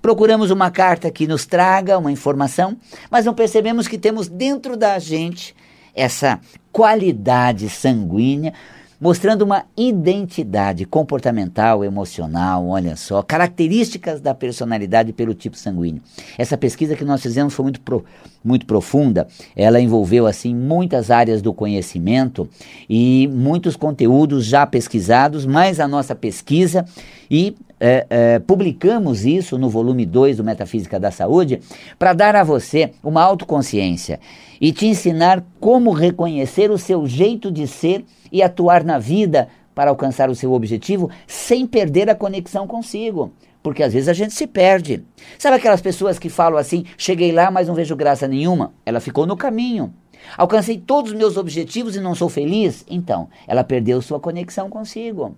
procuramos 0.03 0.51
uma 0.51 0.71
carta 0.71 1.11
que 1.11 1.29
nos 1.29 1.47
traga 1.47 1.97
uma 1.97 2.11
informação, 2.11 2.77
mas 3.09 3.25
não 3.25 3.33
percebemos 3.33 3.87
que 3.87 3.97
temos 3.97 4.29
dentro 4.29 4.77
da 4.77 4.99
gente 4.99 5.55
essa 5.95 6.41
qualidade 6.73 7.71
sanguínea 7.71 8.53
mostrando 9.03 9.43
uma 9.43 9.65
identidade 9.77 10.85
comportamental, 10.85 11.85
emocional, 11.85 12.69
olha 12.69 12.95
só, 12.95 13.21
características 13.21 14.21
da 14.21 14.33
personalidade 14.33 15.13
pelo 15.13 15.35
tipo 15.35 15.57
sanguíneo. 15.57 16.01
Essa 16.39 16.57
pesquisa 16.57 16.95
que 16.95 17.05
nós 17.05 17.21
fizemos 17.21 17.53
foi 17.53 17.65
muito, 17.65 17.81
pro, 17.81 18.05
muito 18.45 18.67
profunda, 18.67 19.27
ela 19.55 19.81
envolveu 19.81 20.27
assim 20.27 20.55
muitas 20.55 21.11
áreas 21.11 21.43
do 21.43 21.53
conhecimento 21.53 22.49
e 22.89 23.29
muitos 23.33 23.77
conteúdos 23.77 24.45
já 24.45 24.67
pesquisados, 24.67 25.47
mais 25.47 25.81
a 25.81 25.89
nossa 25.89 26.15
pesquisa 26.15 26.85
e 27.31 27.55
é, 27.85 28.07
é, 28.09 28.39
publicamos 28.39 29.25
isso 29.25 29.59
no 29.59 29.69
volume 29.69 30.07
2 30.07 30.37
do 30.37 30.45
Metafísica 30.45 31.01
da 31.01 31.11
Saúde 31.11 31.61
para 31.99 32.13
dar 32.13 32.37
a 32.37 32.45
você 32.45 32.93
uma 33.03 33.23
autoconsciência 33.23 34.21
e 34.61 34.73
te 34.73 34.87
ensinar 34.87 35.45
como 35.59 35.91
reconhecer 35.91 36.71
o 36.71 36.79
seu 36.79 37.07
jeito 37.09 37.51
de 37.51 37.67
ser 37.67 38.05
e 38.31 38.41
atuar 38.41 38.85
na 38.85 39.01
vida 39.01 39.49
para 39.75 39.91
alcançar 39.91 40.31
o 40.31 40.35
seu 40.35 40.53
objetivo 40.53 41.11
sem 41.27 41.67
perder 41.67 42.09
a 42.09 42.15
conexão 42.15 42.67
consigo. 42.69 43.33
Porque 43.63 43.83
às 43.83 43.93
vezes 43.93 44.09
a 44.09 44.13
gente 44.13 44.35
se 44.35 44.47
perde. 44.47 45.05
Sabe 45.39 45.57
aquelas 45.57 45.81
pessoas 45.81 46.19
que 46.19 46.29
falam 46.29 46.59
assim: 46.59 46.85
cheguei 46.97 47.33
lá, 47.33 47.51
mas 47.51 47.69
não 47.69 47.75
vejo 47.75 47.95
graça 47.95 48.27
nenhuma? 48.27 48.73
Ela 48.85 49.01
ficou 49.01 49.27
no 49.27 49.37
caminho. 49.37 49.93
Alcancei 50.37 50.79
todos 50.79 51.13
os 51.13 51.17
meus 51.17 51.37
objetivos 51.37 51.97
e 51.97 52.01
não 52.01 52.15
sou 52.15 52.29
feliz? 52.29 52.85
Então, 52.89 53.29
ela 53.47 53.65
perdeu 53.65 54.01
sua 54.01 54.21
conexão 54.21 54.69
consigo. 54.69 55.37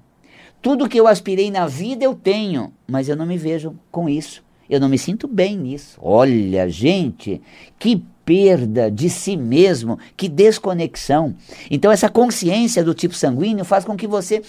Tudo 0.61 0.88
que 0.88 0.99
eu 0.99 1.07
aspirei 1.07 1.50
na 1.50 1.66
vida 1.66 2.04
eu 2.04 2.14
tenho, 2.14 2.73
mas 2.87 3.09
eu 3.09 3.16
não 3.16 3.26
me 3.26 3.37
vejo 3.37 3.75
com 3.90 4.09
isso. 4.09 4.43
Eu 4.69 4.81
não 4.81 4.88
me 4.88 4.99
sinto 4.99 5.28
bem 5.28 5.59
nisso. 5.59 5.99
Olha, 6.00 6.69
gente, 6.69 7.40
que 7.78 8.02
perda 8.25 8.90
de 8.90 9.11
si 9.11 9.37
mesmo, 9.37 9.99
que 10.16 10.28
desconexão. 10.28 11.35
Então, 11.71 11.93
essa 11.93 12.09
consciência 12.09 12.83
do 12.83 12.95
tipo 12.95 13.14
sanguíneo 13.14 13.64
faz 13.64 13.85
com 13.85 13.95
que 13.95 14.07
você 14.07 14.43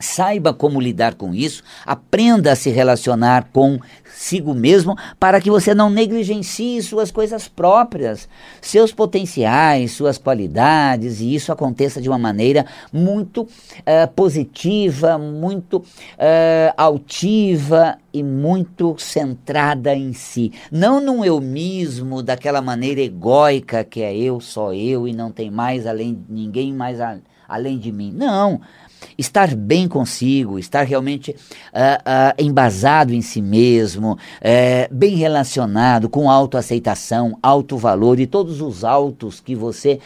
Saiba 0.00 0.54
como 0.54 0.80
lidar 0.80 1.14
com 1.14 1.34
isso, 1.34 1.62
aprenda 1.84 2.52
a 2.52 2.56
se 2.56 2.70
relacionar 2.70 3.50
consigo 3.52 4.54
mesmo 4.54 4.96
para 5.18 5.38
que 5.42 5.50
você 5.50 5.74
não 5.74 5.90
negligencie 5.90 6.82
suas 6.82 7.10
coisas 7.10 7.46
próprias, 7.48 8.26
seus 8.62 8.92
potenciais, 8.92 9.92
suas 9.92 10.16
qualidades, 10.16 11.20
e 11.20 11.34
isso 11.34 11.52
aconteça 11.52 12.00
de 12.00 12.08
uma 12.08 12.16
maneira 12.16 12.64
muito 12.90 13.42
uh, 13.42 14.08
positiva, 14.16 15.18
muito 15.18 15.76
uh, 15.76 16.72
altiva 16.78 17.98
e 18.10 18.22
muito 18.22 18.96
centrada 18.98 19.94
em 19.94 20.14
si. 20.14 20.50
Não 20.72 20.98
num 20.98 21.22
eu 21.22 21.42
mesmo, 21.42 22.22
daquela 22.22 22.62
maneira 22.62 23.02
egóica 23.02 23.84
que 23.84 24.00
é 24.00 24.16
eu, 24.16 24.40
só 24.40 24.72
eu 24.72 25.06
e 25.06 25.12
não 25.12 25.30
tem 25.30 25.50
mais 25.50 25.86
além 25.86 26.24
ninguém 26.26 26.72
mais 26.72 27.02
a, 27.02 27.18
além 27.46 27.78
de 27.78 27.92
mim. 27.92 28.10
Não 28.16 28.62
estar 29.16 29.54
bem 29.54 29.88
consigo, 29.88 30.58
estar 30.58 30.82
realmente 30.82 31.30
uh, 31.30 31.34
uh, 31.34 32.42
embasado 32.42 33.14
em 33.14 33.22
si 33.22 33.40
mesmo, 33.40 34.12
uh, 34.12 34.94
bem 34.94 35.16
relacionado 35.16 36.08
com 36.08 36.30
autoaceitação, 36.30 37.38
alto 37.42 37.76
valor 37.76 38.18
e 38.20 38.26
todos 38.26 38.60
os 38.60 38.84
altos 38.84 39.40
que 39.40 39.54
você 39.54 40.00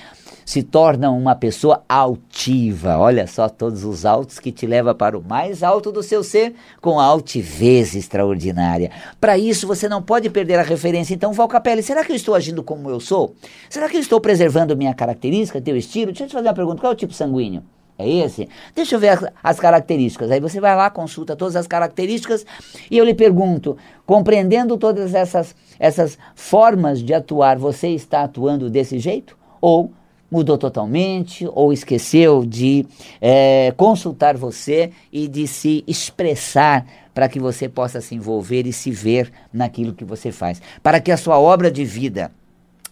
se 0.44 0.62
torna 0.62 1.10
uma 1.10 1.34
pessoa 1.34 1.82
altiva. 1.88 2.98
Olha 2.98 3.26
só 3.26 3.48
todos 3.48 3.84
os 3.84 4.04
altos 4.04 4.38
que 4.38 4.52
te 4.52 4.66
leva 4.66 4.94
para 4.94 5.18
o 5.18 5.22
mais 5.22 5.62
alto 5.62 5.90
do 5.90 6.02
seu 6.02 6.22
ser 6.22 6.54
com 6.80 7.00
altivez 7.00 7.94
extraordinária. 7.94 8.90
Para 9.20 9.38
isso 9.38 9.66
você 9.66 9.88
não 9.88 10.02
pode 10.02 10.28
perder 10.30 10.58
a 10.58 10.62
referência. 10.62 11.14
Então, 11.14 11.32
Valcapelli, 11.32 11.82
será 11.82 12.04
que 12.04 12.12
eu 12.12 12.16
estou 12.16 12.34
agindo 12.34 12.62
como 12.62 12.90
eu 12.90 13.00
sou? 13.00 13.34
Será 13.70 13.88
que 13.88 13.96
eu 13.96 14.00
estou 14.00 14.20
preservando 14.20 14.76
minha 14.76 14.94
característica, 14.94 15.60
teu 15.60 15.76
estilo? 15.76 16.06
Deixa 16.06 16.24
eu 16.24 16.28
te 16.28 16.32
fazer 16.32 16.48
uma 16.48 16.54
pergunta. 16.54 16.80
Qual 16.80 16.92
é 16.92 16.94
o 16.94 16.98
tipo 16.98 17.14
sanguíneo? 17.14 17.62
É 17.96 18.08
esse? 18.08 18.48
Deixa 18.74 18.96
eu 18.96 19.00
ver 19.00 19.10
as, 19.10 19.24
as, 19.42 19.60
características. 19.60 20.30
Aí 20.30 20.40
você 20.40 20.60
vai 20.60 20.74
lá, 20.74 20.90
consulta 20.90 21.36
todas 21.36 21.54
as 21.54 21.66
características 21.66 22.44
e 22.90 22.98
eu 22.98 23.04
lhe 23.04 23.14
pergunto, 23.14 23.76
compreendendo 24.04 24.76
todas 24.76 25.14
essas, 25.14 25.54
essas 25.78 26.18
formas 26.34 27.00
de 27.00 27.14
atuar, 27.14 27.56
você 27.56 27.88
está 27.88 28.24
atuando 28.24 28.68
desse 28.68 28.98
jeito? 28.98 29.36
Ou 29.60 29.92
mudou 30.28 30.58
totalmente, 30.58 31.48
ou 31.52 31.72
esqueceu 31.72 32.44
de 32.44 32.84
é, 33.20 33.72
consultar 33.76 34.36
você 34.36 34.90
e 35.12 35.28
de 35.28 35.46
se 35.46 35.84
expressar 35.86 36.84
para 37.14 37.28
que 37.28 37.38
você 37.38 37.68
possa 37.68 38.00
se 38.00 38.16
envolver 38.16 38.66
e 38.66 38.72
se 38.72 38.90
ver 38.90 39.30
naquilo 39.52 39.94
que 39.94 40.04
você 40.04 40.32
faz. 40.32 40.60
Para 40.82 40.98
que 40.98 41.12
a 41.12 41.16
sua 41.16 41.38
obra 41.38 41.70
de 41.70 41.84
vida 41.84 42.32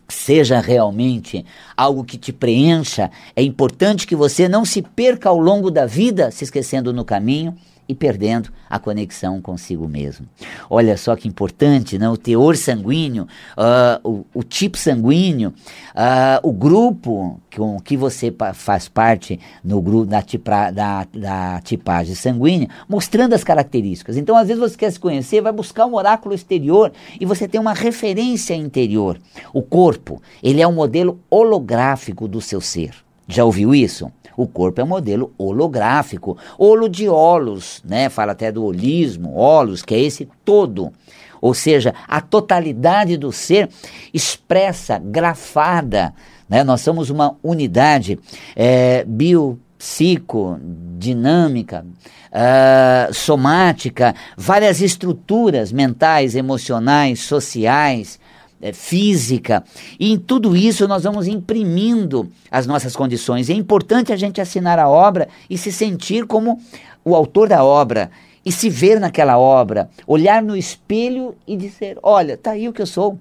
seja 0.09 0.61
realmente 0.61 1.45
algo 1.77 2.05
que 2.05 2.19
te 2.19 2.33
preencha, 2.33 3.11
é 3.35 3.43
importante 3.43 4.07
que 4.07 4.17
você 4.17 4.49
não 4.49 4.65
se 4.65 4.83
perca 4.83 5.29
ao 5.29 5.39
longo 5.39 5.71
da 5.71 5.87
vida 5.87 6.31
se 6.31 6.45
esquecendo 6.45 6.93
no 6.93 7.05
caminho 7.05 7.57
e 7.93 7.95
perdendo 7.95 8.51
a 8.69 8.79
conexão 8.79 9.41
consigo 9.41 9.87
mesmo. 9.87 10.27
Olha 10.69 10.97
só 10.97 11.15
que 11.15 11.29
importante, 11.29 11.99
né? 11.99 12.09
o 12.09 12.17
teor 12.17 12.57
sanguíneo, 12.57 13.29
uh, 13.57 14.09
o, 14.09 14.27
o, 14.33 14.43
tipo 14.43 14.79
sanguíneo, 14.79 15.51
uh, 15.51 16.41
o 16.43 16.53
grupo 16.53 17.39
com 17.55 17.79
que 17.79 17.97
você 17.97 18.35
faz 18.55 18.89
parte 18.89 19.39
no 19.63 19.81
grupo 19.83 20.07
da, 20.07 20.23
tipa, 20.23 20.71
da, 20.71 21.07
da 21.13 21.61
tipagem 21.61 22.15
sanguínea, 22.15 22.69
mostrando 22.89 23.35
as 23.35 23.45
características. 23.45 24.17
Então, 24.17 24.37
às 24.37 24.49
vezes 24.49 24.61
você 24.61 24.77
quer 24.77 24.91
se 24.91 24.99
conhecer, 24.99 25.43
vai 25.43 25.53
buscar 25.53 25.85
um 25.85 25.95
oráculo 25.95 26.35
exterior 26.35 26.91
e 27.21 27.27
você 27.27 27.47
tem 27.47 27.61
uma 27.61 27.75
referência 27.75 28.55
interior. 28.55 29.19
O 29.53 29.61
corpo, 29.61 30.23
ele 30.43 30.63
é 30.63 30.67
um 30.67 30.73
modelo 30.73 31.21
holográfico 31.31 32.27
do 32.27 32.41
seu 32.41 32.61
ser. 32.61 32.95
Já 33.29 33.45
ouviu 33.45 33.75
isso? 33.75 34.11
O 34.37 34.47
corpo 34.47 34.81
é 34.81 34.85
um 34.85 34.89
modelo 34.89 35.33
holográfico, 35.39 36.37
olo 36.59 36.89
de 36.89 37.09
olos, 37.09 37.83
né? 37.85 38.09
Fala 38.09 38.33
até 38.33 38.51
do 38.51 38.65
holismo, 38.65 39.35
olos, 39.35 39.83
que 39.83 39.95
é 39.95 40.01
esse 40.01 40.29
todo. 40.45 40.93
Ou 41.41 41.55
seja, 41.55 41.95
a 42.07 42.21
totalidade 42.21 43.17
do 43.17 43.33
ser 43.33 43.69
expressa, 44.15 44.99
grafada. 44.99 46.15
Né? 46.49 46.63
Nós 46.63 46.81
somos 46.81 47.11
uma 47.11 47.37
unidade 47.43 48.19
é, 48.55 49.05
bio 49.05 49.59
psicodinâmica, 49.83 51.85
uh, 52.33 53.13
somática, 53.13 54.15
várias 54.37 54.81
estruturas 54.81 55.73
mentais, 55.73 56.37
emocionais, 56.37 57.23
sociais, 57.23 58.21
é, 58.63 58.73
física. 58.73 59.65
E 59.99 60.13
em 60.13 60.19
tudo 60.19 60.57
isso 60.57 60.87
nós 60.87 61.03
vamos 61.03 61.27
imprimindo 61.27 62.31
as 62.51 62.67
nossas 62.67 62.95
condições. 62.95 63.51
É 63.51 63.53
importante 63.53 64.13
a 64.13 64.17
gente 64.17 64.41
assinar 64.41 64.79
a 64.79 64.89
obra 64.89 65.29
e 65.51 65.59
se 65.59 65.73
sentir 65.73 66.27
como 66.27 66.59
o 67.05 67.17
autor 67.17 67.49
da 67.49 67.65
obra 67.65 68.11
e 68.45 68.51
se 68.51 68.71
ver 68.71 69.01
naquela 69.01 69.39
obra, 69.39 69.91
olhar 70.07 70.43
no 70.43 70.57
espelho 70.57 71.35
e 71.47 71.57
dizer: 71.57 71.99
olha, 72.03 72.37
tá 72.37 72.53
aí 72.53 72.69
o 72.69 72.73
que 72.73 72.81
eu 72.81 72.87
sou. 72.87 73.19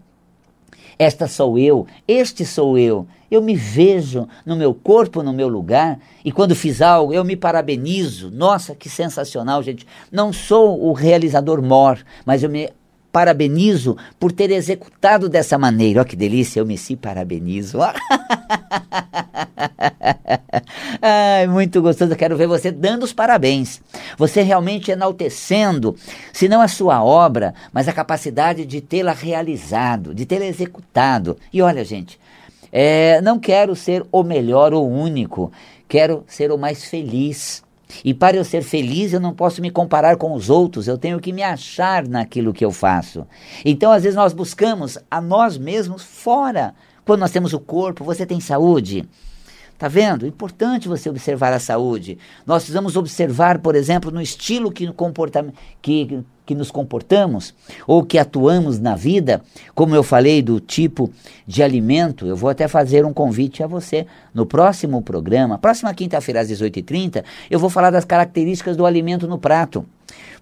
Esta 0.98 1.28
sou 1.28 1.58
eu, 1.58 1.88
este 2.08 2.46
sou 2.46 2.78
eu. 2.78 3.08
Eu 3.30 3.42
me 3.42 3.56
vejo 3.56 4.28
no 4.46 4.56
meu 4.56 4.74
corpo, 4.74 5.24
no 5.24 5.32
meu 5.32 5.48
lugar, 5.48 5.98
e 6.24 6.32
quando 6.32 6.54
fiz 6.54 6.82
algo, 6.82 7.14
eu 7.14 7.24
me 7.24 7.36
parabenizo. 7.36 8.30
Nossa, 8.30 8.76
que 8.76 8.90
sensacional, 8.90 9.64
gente. 9.64 9.88
Não 10.12 10.34
sou 10.34 10.86
o 10.86 10.92
realizador 10.92 11.62
mor, 11.62 11.98
mas 12.26 12.44
eu 12.44 12.50
me 12.50 12.70
parabenizo 13.12 13.98
por 14.20 14.32
ter 14.32 14.52
executado 14.52 15.28
dessa 15.28 15.58
maneira. 15.58 16.00
Olha 16.00 16.08
que 16.08 16.16
delícia, 16.16 16.60
eu 16.60 16.66
me 16.66 16.78
se 16.78 16.96
parabenizo. 16.96 17.80
Ai, 21.02 21.48
muito 21.48 21.82
gostoso, 21.82 22.12
eu 22.14 22.18
quero 22.18 22.38
ver 22.38 22.48
você 22.48 22.72
dando 22.72 23.04
os 23.04 23.14
parabéns. 23.14 23.82
Você 24.18 24.42
realmente 24.42 24.92
enaltecendo, 24.92 25.96
se 26.32 26.48
não 26.48 26.62
a 26.62 26.68
sua 26.68 27.04
obra, 27.04 27.54
mas 27.74 27.88
a 27.88 27.94
capacidade 27.94 28.66
de 28.66 28.82
tê-la 28.82 29.14
realizado, 29.14 30.14
de 30.14 30.26
tê-la 30.26 30.46
executado. 30.46 31.38
E 31.52 31.62
olha, 31.62 31.84
gente, 31.84 32.20
é, 32.72 33.20
não 33.22 33.40
quero 33.40 33.76
ser 33.76 34.06
o 34.12 34.24
melhor 34.24 34.74
ou 34.74 34.88
o 34.88 34.94
único, 34.94 35.52
quero 35.88 36.24
ser 36.28 36.52
o 36.52 36.58
mais 36.58 36.86
feliz. 36.86 37.64
E 38.04 38.14
para 38.14 38.38
eu 38.38 38.44
ser 38.44 38.62
feliz, 38.62 39.14
eu 39.14 39.20
não 39.20 39.34
posso 39.34 39.62
me 39.62 39.70
comparar 39.70 40.18
com 40.18 40.34
os 40.34 40.50
outros, 40.50 40.88
eu 40.88 40.98
tenho 40.98 41.20
que 41.20 41.34
me 41.34 41.44
achar 41.44 42.08
naquilo 42.08 42.54
que 42.54 42.64
eu 42.64 42.72
faço. 42.72 43.26
Então, 43.64 43.92
às 43.92 44.04
vezes, 44.04 44.16
nós 44.16 44.34
buscamos 44.34 44.98
a 45.10 45.22
nós 45.22 45.58
mesmos 45.58 46.04
fora. 46.04 46.74
Quando 47.06 47.22
nós 47.22 47.32
temos 47.32 47.54
o 47.54 47.60
corpo, 47.60 48.04
você 48.04 48.26
tem 48.26 48.40
saúde. 48.40 49.08
Tá 49.78 49.88
vendo? 49.88 50.28
Importante 50.28 50.88
você 50.88 51.10
observar 51.10 51.52
a 51.54 51.60
saúde. 51.60 52.20
Nós 52.46 52.62
precisamos 52.62 52.96
observar, 52.96 53.58
por 53.58 53.74
exemplo, 53.74 54.12
no 54.12 54.22
estilo 54.22 54.72
que, 54.72 54.86
comporta 54.94 55.44
que, 55.82 56.24
que 56.46 56.56
nos 56.56 56.72
comportamos 56.72 57.54
ou 57.88 58.04
que 58.04 58.18
atuamos 58.18 58.80
na 58.80 58.96
vida, 58.96 59.42
como 59.76 59.96
eu 59.96 60.04
falei 60.04 60.42
do 60.42 60.60
tipo 60.60 61.10
de 61.46 61.64
alimento, 61.64 62.26
eu 62.26 62.36
vou 62.36 62.50
até 62.50 62.68
fazer 62.68 63.06
um 63.06 63.14
convite 63.14 63.64
a 63.64 63.68
você. 63.68 64.06
No 64.34 64.46
próximo 64.46 65.02
programa, 65.02 65.58
próxima 65.58 65.94
quinta-feira 65.94 66.42
às 66.42 66.50
18h30, 66.50 67.24
eu 67.50 67.60
vou 67.60 67.70
falar 67.70 67.92
das 67.92 68.06
características 68.06 68.76
do 68.76 68.86
alimento 68.86 69.28
no 69.28 69.38
prato. 69.38 69.86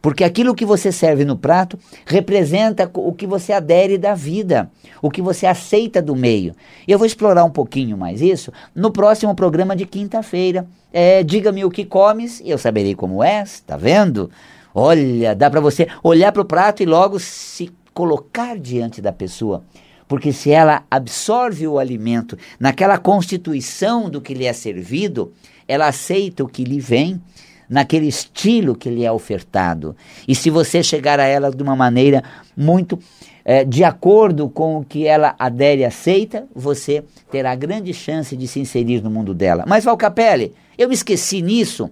Porque 0.02 0.24
aquilo 0.24 0.56
que 0.56 0.66
você 0.66 0.92
serve 0.92 1.26
no 1.26 1.38
prato 1.38 1.78
representa 2.06 2.90
o 2.94 3.12
que 3.14 3.28
você 3.28 3.52
adere 3.52 3.98
da 3.98 4.16
vida, 4.16 4.70
o 5.02 5.12
que 5.12 5.22
você 5.22 5.46
aceita 5.46 6.02
do 6.02 6.16
meio. 6.16 6.56
Eu 6.88 6.98
vou 6.98 7.06
explorar 7.06 7.44
um 7.44 7.50
pouquinho 7.50 7.98
mais 7.98 8.22
isso 8.22 8.52
no 8.74 8.92
próximo 8.92 9.36
programa 9.36 9.76
de 9.76 9.86
quinta-feira. 9.86 10.66
É, 10.92 11.22
Diga-me 11.22 11.66
o 11.66 11.70
que 11.70 11.86
comes 11.86 12.40
e 12.40 12.50
eu 12.50 12.58
saberei 12.58 12.96
como 12.96 13.24
és, 13.24 13.60
tá 13.60 13.76
vendo? 13.76 14.32
Olha, 14.80 15.36
dá 15.36 15.50
para 15.50 15.60
você 15.60 15.88
olhar 16.02 16.32
para 16.32 16.42
o 16.42 16.46
prato 16.46 16.82
e 16.82 16.86
logo 16.86 17.20
se 17.20 17.70
colocar 17.94 18.58
diante 18.58 19.02
da 19.02 19.12
pessoa. 19.12 19.64
Porque 20.08 20.32
se 20.32 20.52
ela 20.52 20.84
absorve 20.90 21.68
o 21.68 21.78
alimento 21.78 22.38
naquela 22.58 22.98
constituição 22.98 24.10
do 24.10 24.22
que 24.22 24.34
lhe 24.34 24.46
é 24.46 24.54
servido, 24.54 25.34
ela 25.68 25.88
aceita 25.88 26.46
o 26.46 26.48
que 26.48 26.64
lhe 26.64 26.80
vem 26.80 27.22
naquele 27.70 28.08
estilo 28.08 28.74
que 28.74 28.90
lhe 28.90 29.04
é 29.04 29.12
ofertado. 29.12 29.96
E 30.26 30.34
se 30.34 30.50
você 30.50 30.82
chegar 30.82 31.20
a 31.20 31.26
ela 31.26 31.52
de 31.52 31.62
uma 31.62 31.76
maneira 31.76 32.24
muito 32.56 32.98
é, 33.44 33.66
de 33.66 33.84
acordo 33.84 34.50
com 34.50 34.78
o 34.78 34.86
que 34.86 35.06
ela 35.06 35.36
adere 35.38 35.82
e 35.82 35.86
aceita, 35.86 36.48
você 36.56 37.04
terá 37.30 37.54
grande 37.54 37.94
chance 37.94 38.36
de 38.36 38.48
se 38.48 38.62
inserir 38.62 39.04
no 39.04 39.10
mundo 39.10 39.34
dela. 39.34 39.66
Mas 39.68 39.84
Valcapelli, 39.84 40.54
eu 40.78 40.88
me 40.88 40.96
esqueci 40.96 41.42
nisso. 41.42 41.92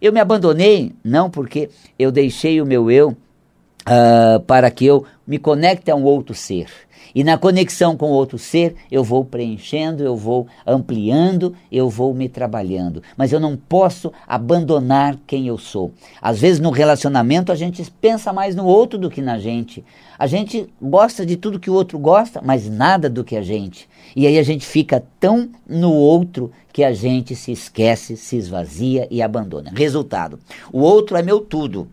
Eu 0.00 0.12
me 0.12 0.20
abandonei, 0.20 0.92
não 1.04 1.30
porque 1.30 1.68
eu 1.98 2.10
deixei 2.10 2.60
o 2.60 2.66
meu 2.66 2.90
eu 2.90 3.10
uh, 3.10 4.40
para 4.46 4.70
que 4.70 4.86
eu 4.86 5.04
me 5.30 5.38
conecte 5.38 5.92
a 5.92 5.94
um 5.94 6.02
outro 6.02 6.34
ser. 6.34 6.66
E 7.14 7.22
na 7.22 7.38
conexão 7.38 7.96
com 7.96 8.10
outro 8.10 8.36
ser, 8.36 8.74
eu 8.90 9.04
vou 9.04 9.24
preenchendo, 9.24 10.02
eu 10.02 10.16
vou 10.16 10.48
ampliando, 10.66 11.54
eu 11.70 11.88
vou 11.88 12.12
me 12.12 12.28
trabalhando. 12.28 13.00
Mas 13.16 13.32
eu 13.32 13.38
não 13.38 13.56
posso 13.56 14.12
abandonar 14.26 15.16
quem 15.28 15.46
eu 15.46 15.56
sou. 15.56 15.92
Às 16.20 16.40
vezes 16.40 16.58
no 16.58 16.70
relacionamento 16.70 17.52
a 17.52 17.54
gente 17.54 17.88
pensa 18.00 18.32
mais 18.32 18.56
no 18.56 18.66
outro 18.66 18.98
do 18.98 19.08
que 19.08 19.22
na 19.22 19.38
gente. 19.38 19.84
A 20.18 20.26
gente 20.26 20.68
gosta 20.82 21.24
de 21.24 21.36
tudo 21.36 21.60
que 21.60 21.70
o 21.70 21.74
outro 21.74 21.96
gosta, 21.96 22.42
mas 22.44 22.68
nada 22.68 23.08
do 23.08 23.22
que 23.22 23.36
a 23.36 23.42
gente. 23.42 23.88
E 24.16 24.26
aí 24.26 24.36
a 24.36 24.42
gente 24.42 24.66
fica 24.66 25.04
tão 25.20 25.48
no 25.64 25.92
outro 25.92 26.50
que 26.72 26.82
a 26.82 26.92
gente 26.92 27.36
se 27.36 27.52
esquece, 27.52 28.16
se 28.16 28.36
esvazia 28.36 29.06
e 29.12 29.22
abandona. 29.22 29.70
Resultado: 29.72 30.40
o 30.72 30.80
outro 30.80 31.16
é 31.16 31.22
meu 31.22 31.40
tudo. 31.40 31.88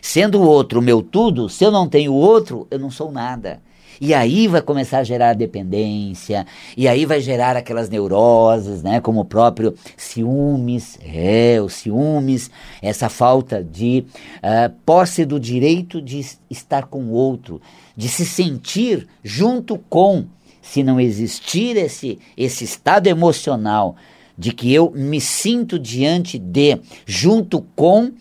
Sendo 0.00 0.40
o 0.40 0.46
outro 0.46 0.82
meu 0.82 1.02
tudo, 1.02 1.48
se 1.48 1.64
eu 1.64 1.70
não 1.70 1.88
tenho 1.88 2.12
o 2.12 2.16
outro, 2.16 2.66
eu 2.70 2.78
não 2.78 2.90
sou 2.90 3.10
nada. 3.10 3.60
E 4.00 4.12
aí 4.12 4.46
vai 4.46 4.60
começar 4.60 4.98
a 4.98 5.04
gerar 5.04 5.32
dependência, 5.34 6.46
e 6.76 6.86
aí 6.86 7.06
vai 7.06 7.20
gerar 7.20 7.56
aquelas 7.56 7.88
neuroses, 7.88 8.82
né, 8.82 9.00
como 9.00 9.20
o 9.20 9.24
próprio 9.24 9.74
ciúmes, 9.96 10.98
é, 11.02 11.60
os 11.62 11.74
ciúmes, 11.74 12.50
essa 12.82 13.08
falta 13.08 13.64
de 13.64 14.04
uh, 14.38 14.72
posse 14.84 15.24
do 15.24 15.40
direito 15.40 16.02
de 16.02 16.24
estar 16.50 16.86
com 16.86 17.04
o 17.04 17.12
outro, 17.12 17.60
de 17.96 18.08
se 18.08 18.26
sentir 18.26 19.08
junto 19.24 19.78
com, 19.88 20.26
se 20.60 20.82
não 20.82 21.00
existir 21.00 21.76
esse, 21.76 22.18
esse 22.36 22.64
estado 22.64 23.06
emocional 23.06 23.96
de 24.36 24.52
que 24.52 24.72
eu 24.72 24.92
me 24.94 25.20
sinto 25.20 25.78
diante 25.78 26.38
de, 26.38 26.78
junto 27.06 27.62
com, 27.74 28.12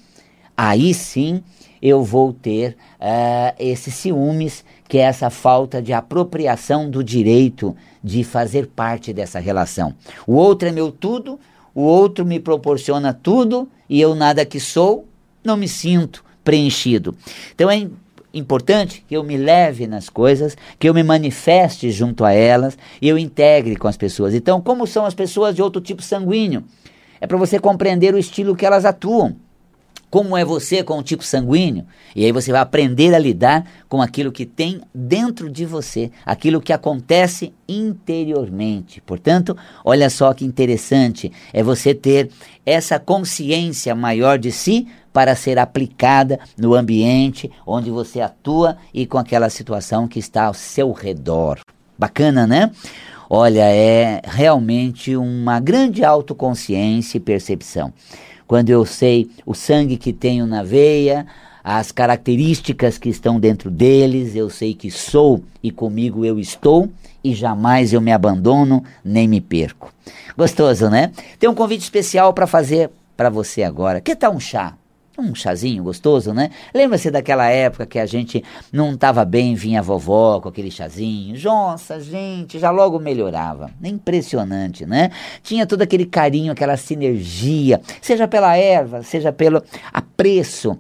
aí 0.56 0.94
sim 0.94 1.44
eu 1.88 2.04
vou 2.04 2.34
ter 2.34 2.76
uh, 3.00 3.56
esses 3.60 3.94
ciúmes, 3.94 4.66
que 4.88 4.98
é 4.98 5.02
essa 5.02 5.30
falta 5.30 5.80
de 5.80 5.94
apropriação 5.94 6.90
do 6.90 7.04
direito 7.04 7.78
de 8.04 8.24
fazer 8.24 8.66
parte 8.66 9.14
dessa 9.14 9.38
relação. 9.38 9.94
O 10.26 10.34
outro 10.34 10.68
é 10.68 10.72
meu 10.72 10.92
tudo, 10.92 11.40
o 11.76 11.84
outro 11.84 12.26
me 12.26 12.40
proporciona 12.40 13.14
tudo 13.14 13.70
e 13.88 14.02
eu 14.02 14.16
nada 14.16 14.44
que 14.44 14.60
sou, 14.60 15.08
não 15.44 15.56
me 15.56 15.68
sinto 15.68 16.26
preenchido. 16.44 17.16
Então 17.54 17.70
é 17.70 17.88
importante 18.34 19.06
que 19.08 19.16
eu 19.16 19.24
me 19.24 19.38
leve 19.38 19.86
nas 19.86 20.10
coisas, 20.10 20.58
que 20.80 20.90
eu 20.90 20.94
me 20.94 21.04
manifeste 21.04 21.92
junto 21.92 22.26
a 22.26 22.34
elas 22.34 22.76
e 23.00 23.08
eu 23.08 23.16
integre 23.16 23.76
com 23.76 23.88
as 23.88 23.96
pessoas. 23.96 24.34
Então, 24.34 24.60
como 24.60 24.88
são 24.88 25.06
as 25.06 25.14
pessoas 25.14 25.54
de 25.54 25.62
outro 25.62 25.80
tipo 25.80 26.02
sanguíneo? 26.02 26.64
É 27.22 27.28
para 27.28 27.38
você 27.38 27.60
compreender 27.60 28.16
o 28.16 28.18
estilo 28.18 28.56
que 28.56 28.66
elas 28.66 28.86
atuam 28.86 29.36
como 30.10 30.38
é 30.38 30.46
você 30.46 30.84
com 30.84 30.98
o 30.98 31.04
tipo 31.04 31.24
sanguíneo, 31.24 31.86
e 32.16 32.24
aí 32.24 32.32
você 32.32 32.52
vai 32.52 32.62
aprender 32.62 33.14
a 33.14 33.20
lidar 33.20 33.66
com 33.90 34.02
aquilo 34.02 34.32
que 34.32 34.46
tem 34.46 34.82
dentro 34.94 35.50
de 35.50 35.66
você, 35.66 36.12
aquilo 36.26 36.62
que 36.62 36.72
acontece 36.72 37.54
interiormente. 37.68 39.02
Portanto, 39.02 39.58
olha 39.84 40.10
só 40.10 40.34
que 40.34 40.46
interessante 40.46 41.32
é 41.52 41.62
você 41.62 41.94
ter 41.94 42.30
essa 42.66 43.00
consciência 43.00 43.94
maior 43.94 44.38
de 44.38 44.52
si 44.52 44.88
para 45.12 45.36
ser 45.36 45.58
aplicada 45.58 46.40
no 46.58 46.74
ambiente 46.74 47.52
onde 47.66 47.90
você 47.90 48.22
atua 48.22 48.78
e 48.94 49.06
com 49.06 49.18
aquela 49.18 49.50
situação 49.50 50.08
que 50.08 50.20
está 50.20 50.46
ao 50.46 50.54
seu 50.54 50.92
redor. 50.92 51.60
Bacana, 51.98 52.46
né? 52.46 52.72
Olha, 53.30 53.64
é 53.64 54.22
realmente 54.24 55.16
uma 55.16 55.60
grande 55.60 56.04
autoconsciência 56.04 57.18
e 57.18 57.22
percepção 57.22 57.92
quando 58.48 58.70
eu 58.70 58.86
sei 58.86 59.30
o 59.46 59.54
sangue 59.54 59.98
que 59.98 60.14
tenho 60.14 60.46
na 60.46 60.64
veia, 60.64 61.26
as 61.64 61.92
características 61.92 62.98
que 62.98 63.10
estão 63.10 63.40
dentro 63.40 63.72
deles, 63.72 64.36
eu 64.36 64.50
sei 64.50 64.76
que 64.76 64.92
sou 64.92 65.44
e 65.64 65.72
comigo 65.72 66.24
eu 66.24 66.40
estou 66.40 66.90
e 67.24 67.34
jamais 67.34 67.92
eu 67.92 68.00
me 68.00 68.12
abandono 68.12 68.84
nem 69.04 69.28
me 69.28 69.42
perco. 69.42 69.92
Gostoso, 70.38 70.90
né? 70.90 71.12
Tem 71.40 71.50
um 71.50 71.56
convite 71.56 71.82
especial 71.82 72.34
para 72.34 72.46
fazer 72.46 72.92
para 73.18 73.30
você 73.30 73.64
agora. 73.64 74.00
Que 74.00 74.16
tal 74.16 74.34
um 74.34 74.40
chá? 74.40 74.76
Um 75.18 75.34
chazinho 75.34 75.84
gostoso, 75.84 76.34
né? 76.34 76.50
Lembra-se 76.74 77.10
daquela 77.10 77.48
época 77.48 77.86
que 77.86 77.98
a 77.98 78.06
gente 78.06 78.44
não 78.72 78.94
estava 78.94 79.24
bem, 79.24 79.56
vinha 79.56 79.80
a 79.80 79.82
vovó 79.82 80.42
com 80.42 80.50
aquele 80.50 80.70
chazinho. 80.70 81.42
Nossa, 81.42 82.02
gente, 82.02 82.60
já 82.60 82.70
logo 82.70 83.00
melhorava. 83.00 83.72
Impressionante, 83.82 84.86
né? 84.86 85.12
Tinha 85.42 85.66
todo 85.66 85.82
aquele 85.82 86.06
carinho, 86.06 86.52
aquela 86.52 86.76
sinergia, 86.76 87.80
seja 88.02 88.28
pela 88.28 88.58
erva, 88.58 89.04
seja 89.04 89.32
pelo 89.32 89.64
apreço 89.94 90.78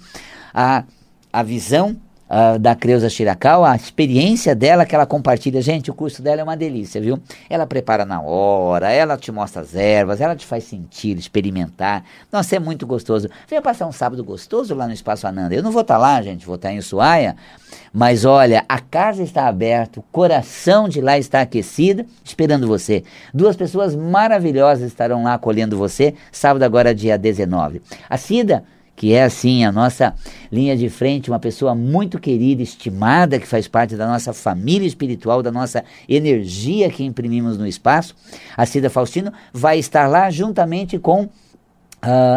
a, 0.52 0.84
a 1.32 1.42
visão 1.42 1.96
uh, 2.28 2.58
da 2.58 2.74
Creuza 2.74 3.08
Shirakawa, 3.08 3.70
a 3.70 3.76
experiência 3.76 4.54
dela 4.54 4.84
que 4.84 4.94
ela 4.94 5.06
compartilha. 5.06 5.60
Gente, 5.62 5.90
o 5.90 5.94
curso 5.94 6.22
dela 6.22 6.40
é 6.40 6.44
uma 6.44 6.56
delícia, 6.56 7.00
viu? 7.00 7.18
Ela 7.48 7.66
prepara 7.66 8.04
na 8.04 8.20
hora, 8.20 8.90
ela 8.90 9.16
te 9.16 9.32
mostra 9.32 9.62
as 9.62 9.74
ervas, 9.74 10.20
ela 10.20 10.36
te 10.36 10.46
faz 10.46 10.64
sentir, 10.64 11.16
experimentar. 11.16 12.04
Nossa, 12.30 12.56
é 12.56 12.58
muito 12.58 12.86
gostoso. 12.86 13.28
Venha 13.48 13.62
passar 13.62 13.86
um 13.86 13.92
sábado 13.92 14.22
gostoso 14.22 14.74
lá 14.74 14.86
no 14.86 14.92
Espaço 14.92 15.26
Ananda. 15.26 15.54
Eu 15.54 15.62
não 15.62 15.72
vou 15.72 15.82
estar 15.82 15.94
tá 15.94 16.00
lá, 16.00 16.20
gente, 16.22 16.46
vou 16.46 16.56
estar 16.56 16.68
tá 16.68 16.74
em 16.74 16.78
Ushuaia, 16.78 17.36
mas 17.92 18.24
olha, 18.24 18.64
a 18.68 18.80
casa 18.80 19.22
está 19.22 19.46
aberta, 19.46 20.00
o 20.00 20.02
coração 20.02 20.88
de 20.88 21.00
lá 21.00 21.18
está 21.18 21.40
aquecido, 21.40 22.04
esperando 22.24 22.66
você. 22.66 23.02
Duas 23.32 23.56
pessoas 23.56 23.94
maravilhosas 23.94 24.86
estarão 24.86 25.24
lá 25.24 25.34
acolhendo 25.34 25.76
você, 25.76 26.14
sábado 26.30 26.62
agora, 26.62 26.94
dia 26.94 27.16
19. 27.16 27.82
A 28.08 28.16
Cida 28.16 28.64
que 28.98 29.14
é 29.14 29.22
assim 29.22 29.64
a 29.64 29.70
nossa 29.70 30.12
linha 30.50 30.76
de 30.76 30.90
frente, 30.90 31.30
uma 31.30 31.38
pessoa 31.38 31.72
muito 31.72 32.18
querida, 32.18 32.60
estimada, 32.60 33.38
que 33.38 33.46
faz 33.46 33.68
parte 33.68 33.94
da 33.94 34.08
nossa 34.08 34.32
família 34.32 34.88
espiritual, 34.88 35.40
da 35.40 35.52
nossa 35.52 35.84
energia 36.08 36.90
que 36.90 37.04
imprimimos 37.04 37.56
no 37.56 37.64
espaço. 37.64 38.16
A 38.56 38.66
Cida 38.66 38.90
Faustino 38.90 39.32
vai 39.52 39.78
estar 39.78 40.08
lá 40.08 40.28
juntamente 40.30 40.98
com 40.98 41.22
uh, 41.22 41.30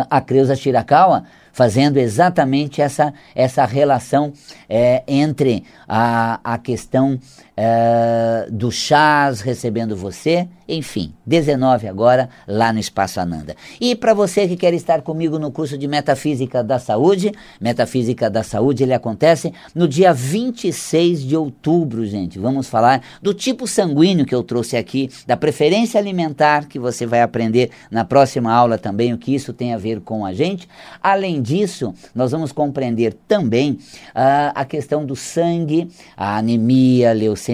a 0.07 0.21
Creuza 0.21 0.55
Shirakawa, 0.55 1.23
fazendo 1.51 1.97
exatamente 1.97 2.79
essa, 2.79 3.11
essa 3.33 3.65
relação 3.65 4.31
é, 4.69 5.03
entre 5.07 5.63
a, 5.87 6.39
a 6.43 6.59
questão 6.59 7.19
é, 7.55 8.47
do 8.49 8.71
chás 8.71 9.41
recebendo 9.41 9.95
você, 9.95 10.47
enfim, 10.67 11.13
19 11.25 11.87
agora 11.87 12.29
lá 12.47 12.71
no 12.71 12.79
Espaço 12.79 13.19
Ananda. 13.19 13.55
E 13.79 13.95
para 13.95 14.13
você 14.13 14.47
que 14.47 14.55
quer 14.55 14.73
estar 14.73 15.01
comigo 15.01 15.37
no 15.37 15.51
curso 15.51 15.77
de 15.77 15.87
Metafísica 15.87 16.63
da 16.63 16.79
Saúde, 16.79 17.31
Metafísica 17.59 18.29
da 18.29 18.41
Saúde, 18.41 18.83
ele 18.83 18.93
acontece 18.93 19.53
no 19.75 19.87
dia 19.87 20.13
26 20.13 21.23
de 21.23 21.35
outubro, 21.35 22.05
gente. 22.05 22.39
Vamos 22.39 22.67
falar 22.67 23.01
do 23.21 23.33
tipo 23.33 23.67
sanguíneo 23.67 24.25
que 24.25 24.33
eu 24.33 24.43
trouxe 24.43 24.77
aqui, 24.77 25.09
da 25.27 25.35
preferência 25.35 25.99
alimentar 25.99 26.67
que 26.67 26.79
você 26.79 27.05
vai 27.05 27.21
aprender 27.21 27.69
na 27.89 28.05
próxima 28.05 28.51
aula 28.51 28.77
também, 28.77 29.13
o 29.13 29.17
que 29.17 29.35
isso 29.35 29.53
tem 29.53 29.73
a 29.73 29.77
ver 29.77 30.01
com 30.01 30.25
a 30.25 30.33
gente. 30.33 30.67
Além 31.01 31.41
disso, 31.41 31.93
nós 32.15 32.31
vamos 32.31 32.51
compreender 32.51 33.13
também 33.27 33.71
uh, 33.71 34.51
a 34.55 34.65
questão 34.65 35.05
do 35.05 35.15
sangue, 35.15 35.89
a 36.15 36.37
anemia, 36.37 37.13
leucemia, 37.13 37.50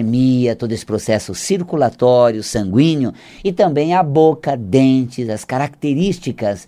todo 0.58 0.72
esse 0.72 0.84
processo 0.84 1.34
circulatório, 1.34 2.42
sanguíneo 2.42 3.12
e 3.42 3.52
também 3.52 3.94
a 3.94 4.02
boca, 4.02 4.56
dentes, 4.56 5.28
as 5.28 5.44
características 5.44 6.66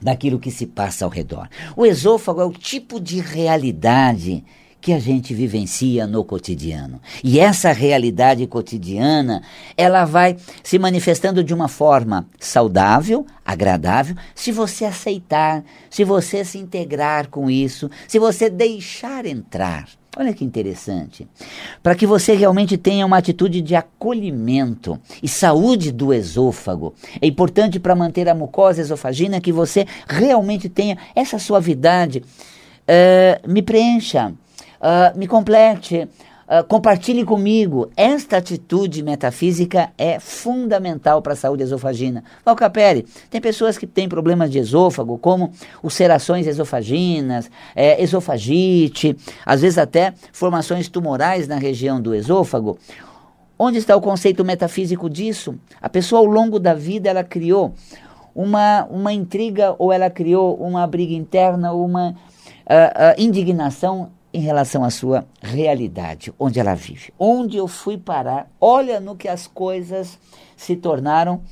daquilo 0.00 0.38
que 0.38 0.52
se 0.52 0.66
passa 0.66 1.04
ao 1.04 1.10
redor. 1.10 1.48
O 1.76 1.84
esôfago 1.84 2.40
é 2.40 2.44
o 2.44 2.52
tipo 2.52 3.00
de 3.00 3.18
realidade 3.20 4.44
que 4.82 4.92
a 4.92 4.98
gente 4.98 5.32
vivencia 5.32 6.08
no 6.08 6.24
cotidiano. 6.24 7.00
E 7.22 7.38
essa 7.38 7.70
realidade 7.70 8.44
cotidiana, 8.48 9.40
ela 9.76 10.04
vai 10.04 10.36
se 10.62 10.76
manifestando 10.76 11.44
de 11.44 11.54
uma 11.54 11.68
forma 11.68 12.26
saudável, 12.40 13.24
agradável, 13.46 14.16
se 14.34 14.50
você 14.50 14.84
aceitar, 14.84 15.64
se 15.88 16.02
você 16.02 16.44
se 16.44 16.58
integrar 16.58 17.28
com 17.28 17.48
isso, 17.48 17.88
se 18.08 18.18
você 18.18 18.50
deixar 18.50 19.24
entrar. 19.24 19.88
Olha 20.16 20.34
que 20.34 20.44
interessante. 20.44 21.26
Para 21.80 21.94
que 21.94 22.06
você 22.06 22.34
realmente 22.34 22.76
tenha 22.76 23.06
uma 23.06 23.16
atitude 23.16 23.62
de 23.62 23.76
acolhimento 23.76 25.00
e 25.22 25.28
saúde 25.28 25.92
do 25.92 26.12
esôfago, 26.12 26.92
é 27.20 27.26
importante 27.26 27.78
para 27.78 27.94
manter 27.94 28.28
a 28.28 28.34
mucosa 28.34 28.80
esofagina 28.80 29.40
que 29.40 29.52
você 29.52 29.86
realmente 30.08 30.68
tenha 30.68 30.98
essa 31.14 31.38
suavidade. 31.38 32.22
Uh, 32.82 33.50
me 33.50 33.62
preencha, 33.62 34.34
uh, 34.82 35.16
me 35.16 35.26
complete, 35.28 36.08
uh, 36.48 36.64
compartilhe 36.66 37.24
comigo. 37.24 37.90
Esta 37.96 38.38
atitude 38.38 39.02
metafísica 39.02 39.90
é 39.96 40.18
fundamental 40.18 41.22
para 41.22 41.34
a 41.34 41.36
saúde 41.36 41.62
esofagina. 41.62 42.24
Valcapelli, 42.44 43.06
tem 43.30 43.40
pessoas 43.40 43.78
que 43.78 43.86
têm 43.86 44.08
problemas 44.08 44.50
de 44.50 44.58
esôfago, 44.58 45.16
como 45.18 45.52
ulcerações 45.82 46.46
esofaginas, 46.46 47.50
é, 47.74 48.02
esofagite, 48.02 49.16
às 49.46 49.62
vezes 49.62 49.78
até 49.78 50.12
formações 50.32 50.88
tumorais 50.88 51.46
na 51.46 51.56
região 51.56 52.00
do 52.00 52.14
esôfago. 52.14 52.76
Onde 53.58 53.78
está 53.78 53.94
o 53.94 54.00
conceito 54.00 54.44
metafísico 54.44 55.08
disso? 55.08 55.54
A 55.80 55.88
pessoa 55.88 56.20
ao 56.20 56.26
longo 56.26 56.58
da 56.58 56.74
vida 56.74 57.08
ela 57.08 57.22
criou 57.22 57.74
uma, 58.34 58.84
uma 58.90 59.12
intriga 59.12 59.76
ou 59.78 59.92
ela 59.92 60.10
criou 60.10 60.56
uma 60.56 60.84
briga 60.86 61.14
interna, 61.14 61.72
uma 61.72 62.10
uh, 62.10 62.12
uh, 62.12 63.14
indignação 63.16 64.10
em 64.32 64.40
relação 64.40 64.82
à 64.82 64.90
sua 64.90 65.26
realidade, 65.40 66.32
onde 66.38 66.58
ela 66.58 66.74
vive. 66.74 67.12
Onde 67.18 67.56
eu 67.56 67.68
fui 67.68 67.98
parar, 67.98 68.48
olha 68.60 68.98
no 68.98 69.14
que 69.14 69.28
as 69.28 69.46
coisas 69.46 70.18
se 70.56 70.76
tornaram. 70.76 71.42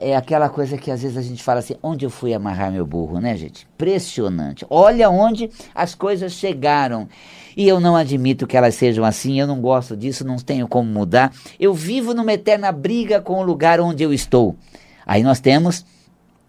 É 0.00 0.16
aquela 0.16 0.48
coisa 0.48 0.76
que 0.76 0.90
às 0.90 1.02
vezes 1.02 1.16
a 1.16 1.22
gente 1.22 1.42
fala 1.42 1.60
assim, 1.60 1.76
onde 1.80 2.04
eu 2.04 2.10
fui 2.10 2.34
amarrar 2.34 2.72
meu 2.72 2.84
burro, 2.84 3.20
né, 3.20 3.36
gente? 3.36 3.68
Impressionante. 3.74 4.66
Olha 4.68 5.08
onde 5.08 5.48
as 5.74 5.94
coisas 5.94 6.32
chegaram. 6.32 7.08
E 7.56 7.66
eu 7.68 7.78
não 7.80 7.94
admito 7.96 8.46
que 8.46 8.56
elas 8.56 8.74
sejam 8.74 9.04
assim, 9.04 9.40
eu 9.40 9.46
não 9.46 9.60
gosto 9.60 9.96
disso, 9.96 10.26
não 10.26 10.36
tenho 10.36 10.66
como 10.66 10.90
mudar. 10.90 11.32
Eu 11.58 11.72
vivo 11.72 12.12
numa 12.14 12.32
eterna 12.32 12.72
briga 12.72 13.20
com 13.20 13.34
o 13.34 13.42
lugar 13.42 13.80
onde 13.80 14.02
eu 14.02 14.12
estou. 14.12 14.56
Aí 15.06 15.22
nós 15.22 15.38
temos 15.38 15.84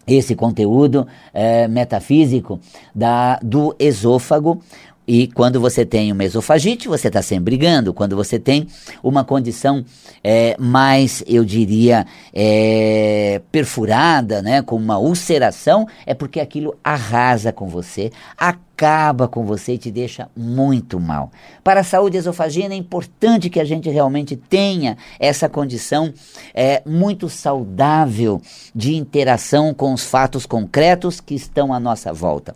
esse 0.06 0.34
conteúdo 0.34 1.06
é, 1.32 1.68
metafísico 1.68 2.58
da, 2.94 3.38
do 3.42 3.74
esôfago, 3.78 4.60
e 5.08 5.26
quando 5.26 5.58
você 5.58 5.86
tem 5.86 6.12
uma 6.12 6.22
esofagite, 6.22 6.86
você 6.86 7.08
está 7.08 7.22
sempre 7.22 7.56
brigando. 7.56 7.94
Quando 7.94 8.14
você 8.14 8.38
tem 8.38 8.66
uma 9.02 9.24
condição 9.24 9.82
é, 10.22 10.54
mais, 10.58 11.24
eu 11.26 11.46
diria, 11.46 12.06
é, 12.34 13.40
perfurada, 13.50 14.42
né, 14.42 14.60
com 14.60 14.76
uma 14.76 14.98
ulceração, 14.98 15.88
é 16.04 16.12
porque 16.12 16.38
aquilo 16.38 16.76
arrasa 16.84 17.50
com 17.50 17.68
você, 17.68 18.12
acaba 18.36 19.26
com 19.26 19.46
você 19.46 19.72
e 19.72 19.78
te 19.78 19.90
deixa 19.90 20.28
muito 20.36 21.00
mal. 21.00 21.32
Para 21.64 21.80
a 21.80 21.84
saúde 21.84 22.18
esofagina 22.18 22.74
é 22.74 22.76
importante 22.76 23.48
que 23.48 23.60
a 23.60 23.64
gente 23.64 23.88
realmente 23.88 24.36
tenha 24.36 24.98
essa 25.18 25.48
condição 25.48 26.12
é, 26.52 26.82
muito 26.84 27.30
saudável 27.30 28.42
de 28.74 28.94
interação 28.94 29.72
com 29.72 29.94
os 29.94 30.04
fatos 30.04 30.44
concretos 30.44 31.18
que 31.18 31.34
estão 31.34 31.72
à 31.72 31.80
nossa 31.80 32.12
volta. 32.12 32.54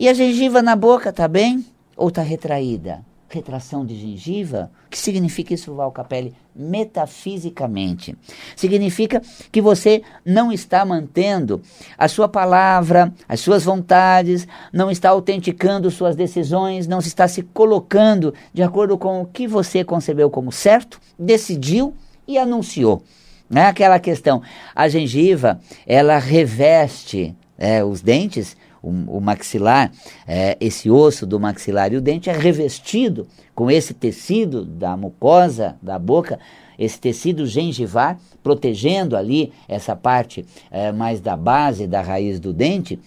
E 0.00 0.08
a 0.08 0.14
gengiva 0.14 0.62
na 0.62 0.74
boca 0.74 1.12
tá 1.12 1.28
bem 1.28 1.62
ou 1.94 2.08
está 2.08 2.22
retraída? 2.22 3.04
Retração 3.28 3.84
de 3.84 3.94
gengiva? 3.94 4.70
O 4.86 4.88
que 4.88 4.96
significa 4.98 5.52
isso, 5.52 5.74
Val 5.74 5.92
Capelli? 5.92 6.34
Metafisicamente. 6.56 8.16
Significa 8.56 9.20
que 9.52 9.60
você 9.60 10.02
não 10.24 10.50
está 10.50 10.86
mantendo 10.86 11.60
a 11.98 12.08
sua 12.08 12.30
palavra, 12.30 13.12
as 13.28 13.40
suas 13.40 13.64
vontades, 13.64 14.48
não 14.72 14.90
está 14.90 15.10
autenticando 15.10 15.90
suas 15.90 16.16
decisões, 16.16 16.86
não 16.86 17.00
está 17.00 17.28
se 17.28 17.42
colocando 17.42 18.32
de 18.54 18.62
acordo 18.62 18.96
com 18.96 19.20
o 19.20 19.26
que 19.26 19.46
você 19.46 19.84
concebeu 19.84 20.30
como 20.30 20.50
certo, 20.50 20.98
decidiu 21.18 21.92
e 22.26 22.38
anunciou. 22.38 23.02
Não 23.50 23.60
é 23.60 23.66
aquela 23.66 23.98
questão. 23.98 24.40
A 24.74 24.88
gengiva, 24.88 25.60
ela 25.86 26.16
reveste 26.16 27.36
é, 27.58 27.84
os 27.84 28.00
dentes 28.00 28.56
o, 28.82 28.88
o 28.88 29.20
maxilar, 29.20 29.90
é, 30.26 30.56
esse 30.60 30.90
osso 30.90 31.26
do 31.26 31.38
maxilar 31.38 31.92
e 31.92 31.96
o 31.96 32.00
dente 32.00 32.30
é 32.30 32.32
revestido 32.32 33.26
com 33.54 33.70
esse 33.70 33.94
tecido 33.94 34.64
da 34.64 34.96
mucosa 34.96 35.76
da 35.82 35.98
boca, 35.98 36.38
esse 36.78 36.98
tecido 36.98 37.46
gengivar, 37.46 38.18
protegendo 38.42 39.16
ali 39.16 39.52
essa 39.68 39.94
parte 39.94 40.46
é, 40.70 40.90
mais 40.92 41.20
da 41.20 41.36
base 41.36 41.86
da 41.86 42.00
raiz 42.00 42.40
do 42.40 42.52
dente, 42.52 42.98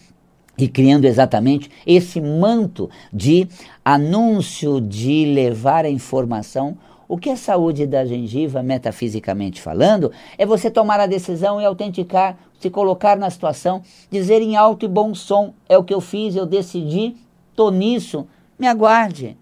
e 0.58 0.68
criando 0.68 1.06
exatamente 1.06 1.70
esse 1.86 2.22
manto 2.22 2.90
de 3.12 3.48
anúncio 3.84 4.80
de 4.80 5.26
levar 5.26 5.86
a 5.86 5.90
informação 5.90 6.78
o 7.08 7.18
que 7.18 7.30
é 7.30 7.36
saúde 7.36 7.86
da 7.86 8.06
gengiva, 8.06 8.64
metafisicamente 8.64 9.62
falando, 9.62 10.12
é 10.38 10.46
você 10.46 10.72
tomar 10.72 11.00
a 11.00 11.06
decisão 11.06 11.62
e 11.62 11.66
autenticar, 11.66 12.38
se 12.60 12.70
colocar 12.70 13.18
na 13.18 13.30
situação, 13.30 13.82
dizer 14.10 14.42
em 14.42 14.56
alto 14.56 14.86
e 14.86 14.88
bom 14.88 15.14
som: 15.14 15.54
é 15.68 15.78
o 15.78 15.84
que 15.84 15.94
eu 15.94 16.02
fiz, 16.02 16.36
eu 16.36 16.46
decidi, 16.46 17.16
estou 17.52 17.72
nisso, 17.72 18.28
me 18.58 18.68
aguarde. 18.68 19.38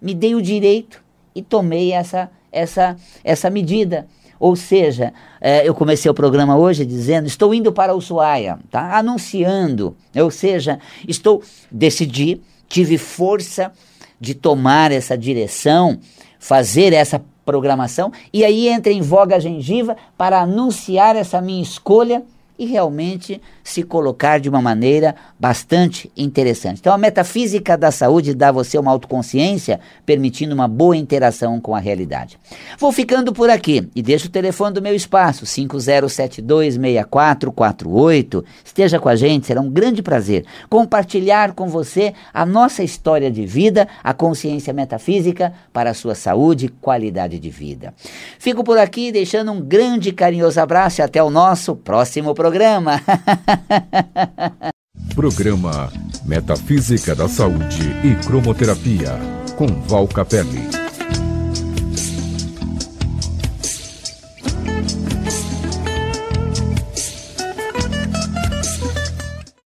Me 0.00 0.14
dei 0.14 0.34
o 0.34 0.42
direito 0.42 1.02
e 1.34 1.42
tomei 1.42 1.92
essa, 1.92 2.30
essa, 2.52 2.96
essa 3.24 3.48
medida. 3.48 4.06
Ou 4.38 4.54
seja, 4.54 5.14
é, 5.40 5.66
eu 5.66 5.74
comecei 5.74 6.10
o 6.10 6.14
programa 6.14 6.56
hoje 6.56 6.84
dizendo, 6.84 7.26
estou 7.26 7.54
indo 7.54 7.72
para 7.72 7.94
Ushuaia, 7.94 8.58
tá? 8.70 8.98
anunciando. 8.98 9.96
Ou 10.14 10.30
seja, 10.30 10.78
estou, 11.08 11.42
decidi, 11.70 12.40
tive 12.68 12.98
força 12.98 13.72
de 14.20 14.34
tomar 14.34 14.92
essa 14.92 15.16
direção 15.16 15.98
fazer 16.38 16.92
essa 16.92 17.22
programação. 17.44 18.12
E 18.32 18.44
aí 18.44 18.68
entra 18.68 18.92
em 18.92 19.00
voga 19.00 19.36
a 19.36 19.40
gengiva 19.40 19.96
para 20.16 20.40
anunciar 20.40 21.16
essa 21.16 21.40
minha 21.40 21.62
escolha 21.62 22.22
e 22.58 22.66
realmente 22.66 23.40
se 23.66 23.82
colocar 23.82 24.38
de 24.38 24.48
uma 24.48 24.62
maneira 24.62 25.16
bastante 25.38 26.10
interessante. 26.16 26.78
Então, 26.78 26.94
a 26.94 26.98
metafísica 26.98 27.76
da 27.76 27.90
saúde 27.90 28.32
dá 28.32 28.50
a 28.50 28.52
você 28.52 28.78
uma 28.78 28.92
autoconsciência, 28.92 29.80
permitindo 30.06 30.54
uma 30.54 30.68
boa 30.68 30.96
interação 30.96 31.60
com 31.60 31.74
a 31.74 31.80
realidade. 31.80 32.38
Vou 32.78 32.92
ficando 32.92 33.32
por 33.32 33.50
aqui 33.50 33.90
e 33.94 34.02
deixo 34.02 34.28
o 34.28 34.30
telefone 34.30 34.72
do 34.72 34.80
meu 34.80 34.94
espaço, 34.94 35.44
50726448. 35.44 38.44
Esteja 38.64 39.00
com 39.00 39.08
a 39.08 39.16
gente, 39.16 39.48
será 39.48 39.60
um 39.60 39.68
grande 39.68 40.00
prazer 40.00 40.44
compartilhar 40.70 41.52
com 41.52 41.66
você 41.66 42.14
a 42.32 42.46
nossa 42.46 42.84
história 42.84 43.32
de 43.32 43.44
vida, 43.44 43.88
a 44.04 44.14
consciência 44.14 44.72
metafísica 44.72 45.52
para 45.72 45.90
a 45.90 45.94
sua 45.94 46.14
saúde 46.14 46.66
e 46.66 46.68
qualidade 46.68 47.40
de 47.40 47.50
vida. 47.50 47.92
Fico 48.38 48.62
por 48.62 48.78
aqui 48.78 49.10
deixando 49.10 49.50
um 49.50 49.60
grande 49.60 50.12
carinhoso 50.12 50.60
abraço 50.60 51.00
e 51.00 51.02
até 51.02 51.20
o 51.20 51.30
nosso 51.30 51.74
próximo 51.74 52.32
programa. 52.32 53.02
Programa 55.14 55.90
Metafísica 56.24 57.14
da 57.14 57.28
Saúde 57.28 57.82
e 58.04 58.14
Cromoterapia, 58.26 59.18
com 59.56 59.66
Val 59.66 60.06
Capelli. 60.08 60.85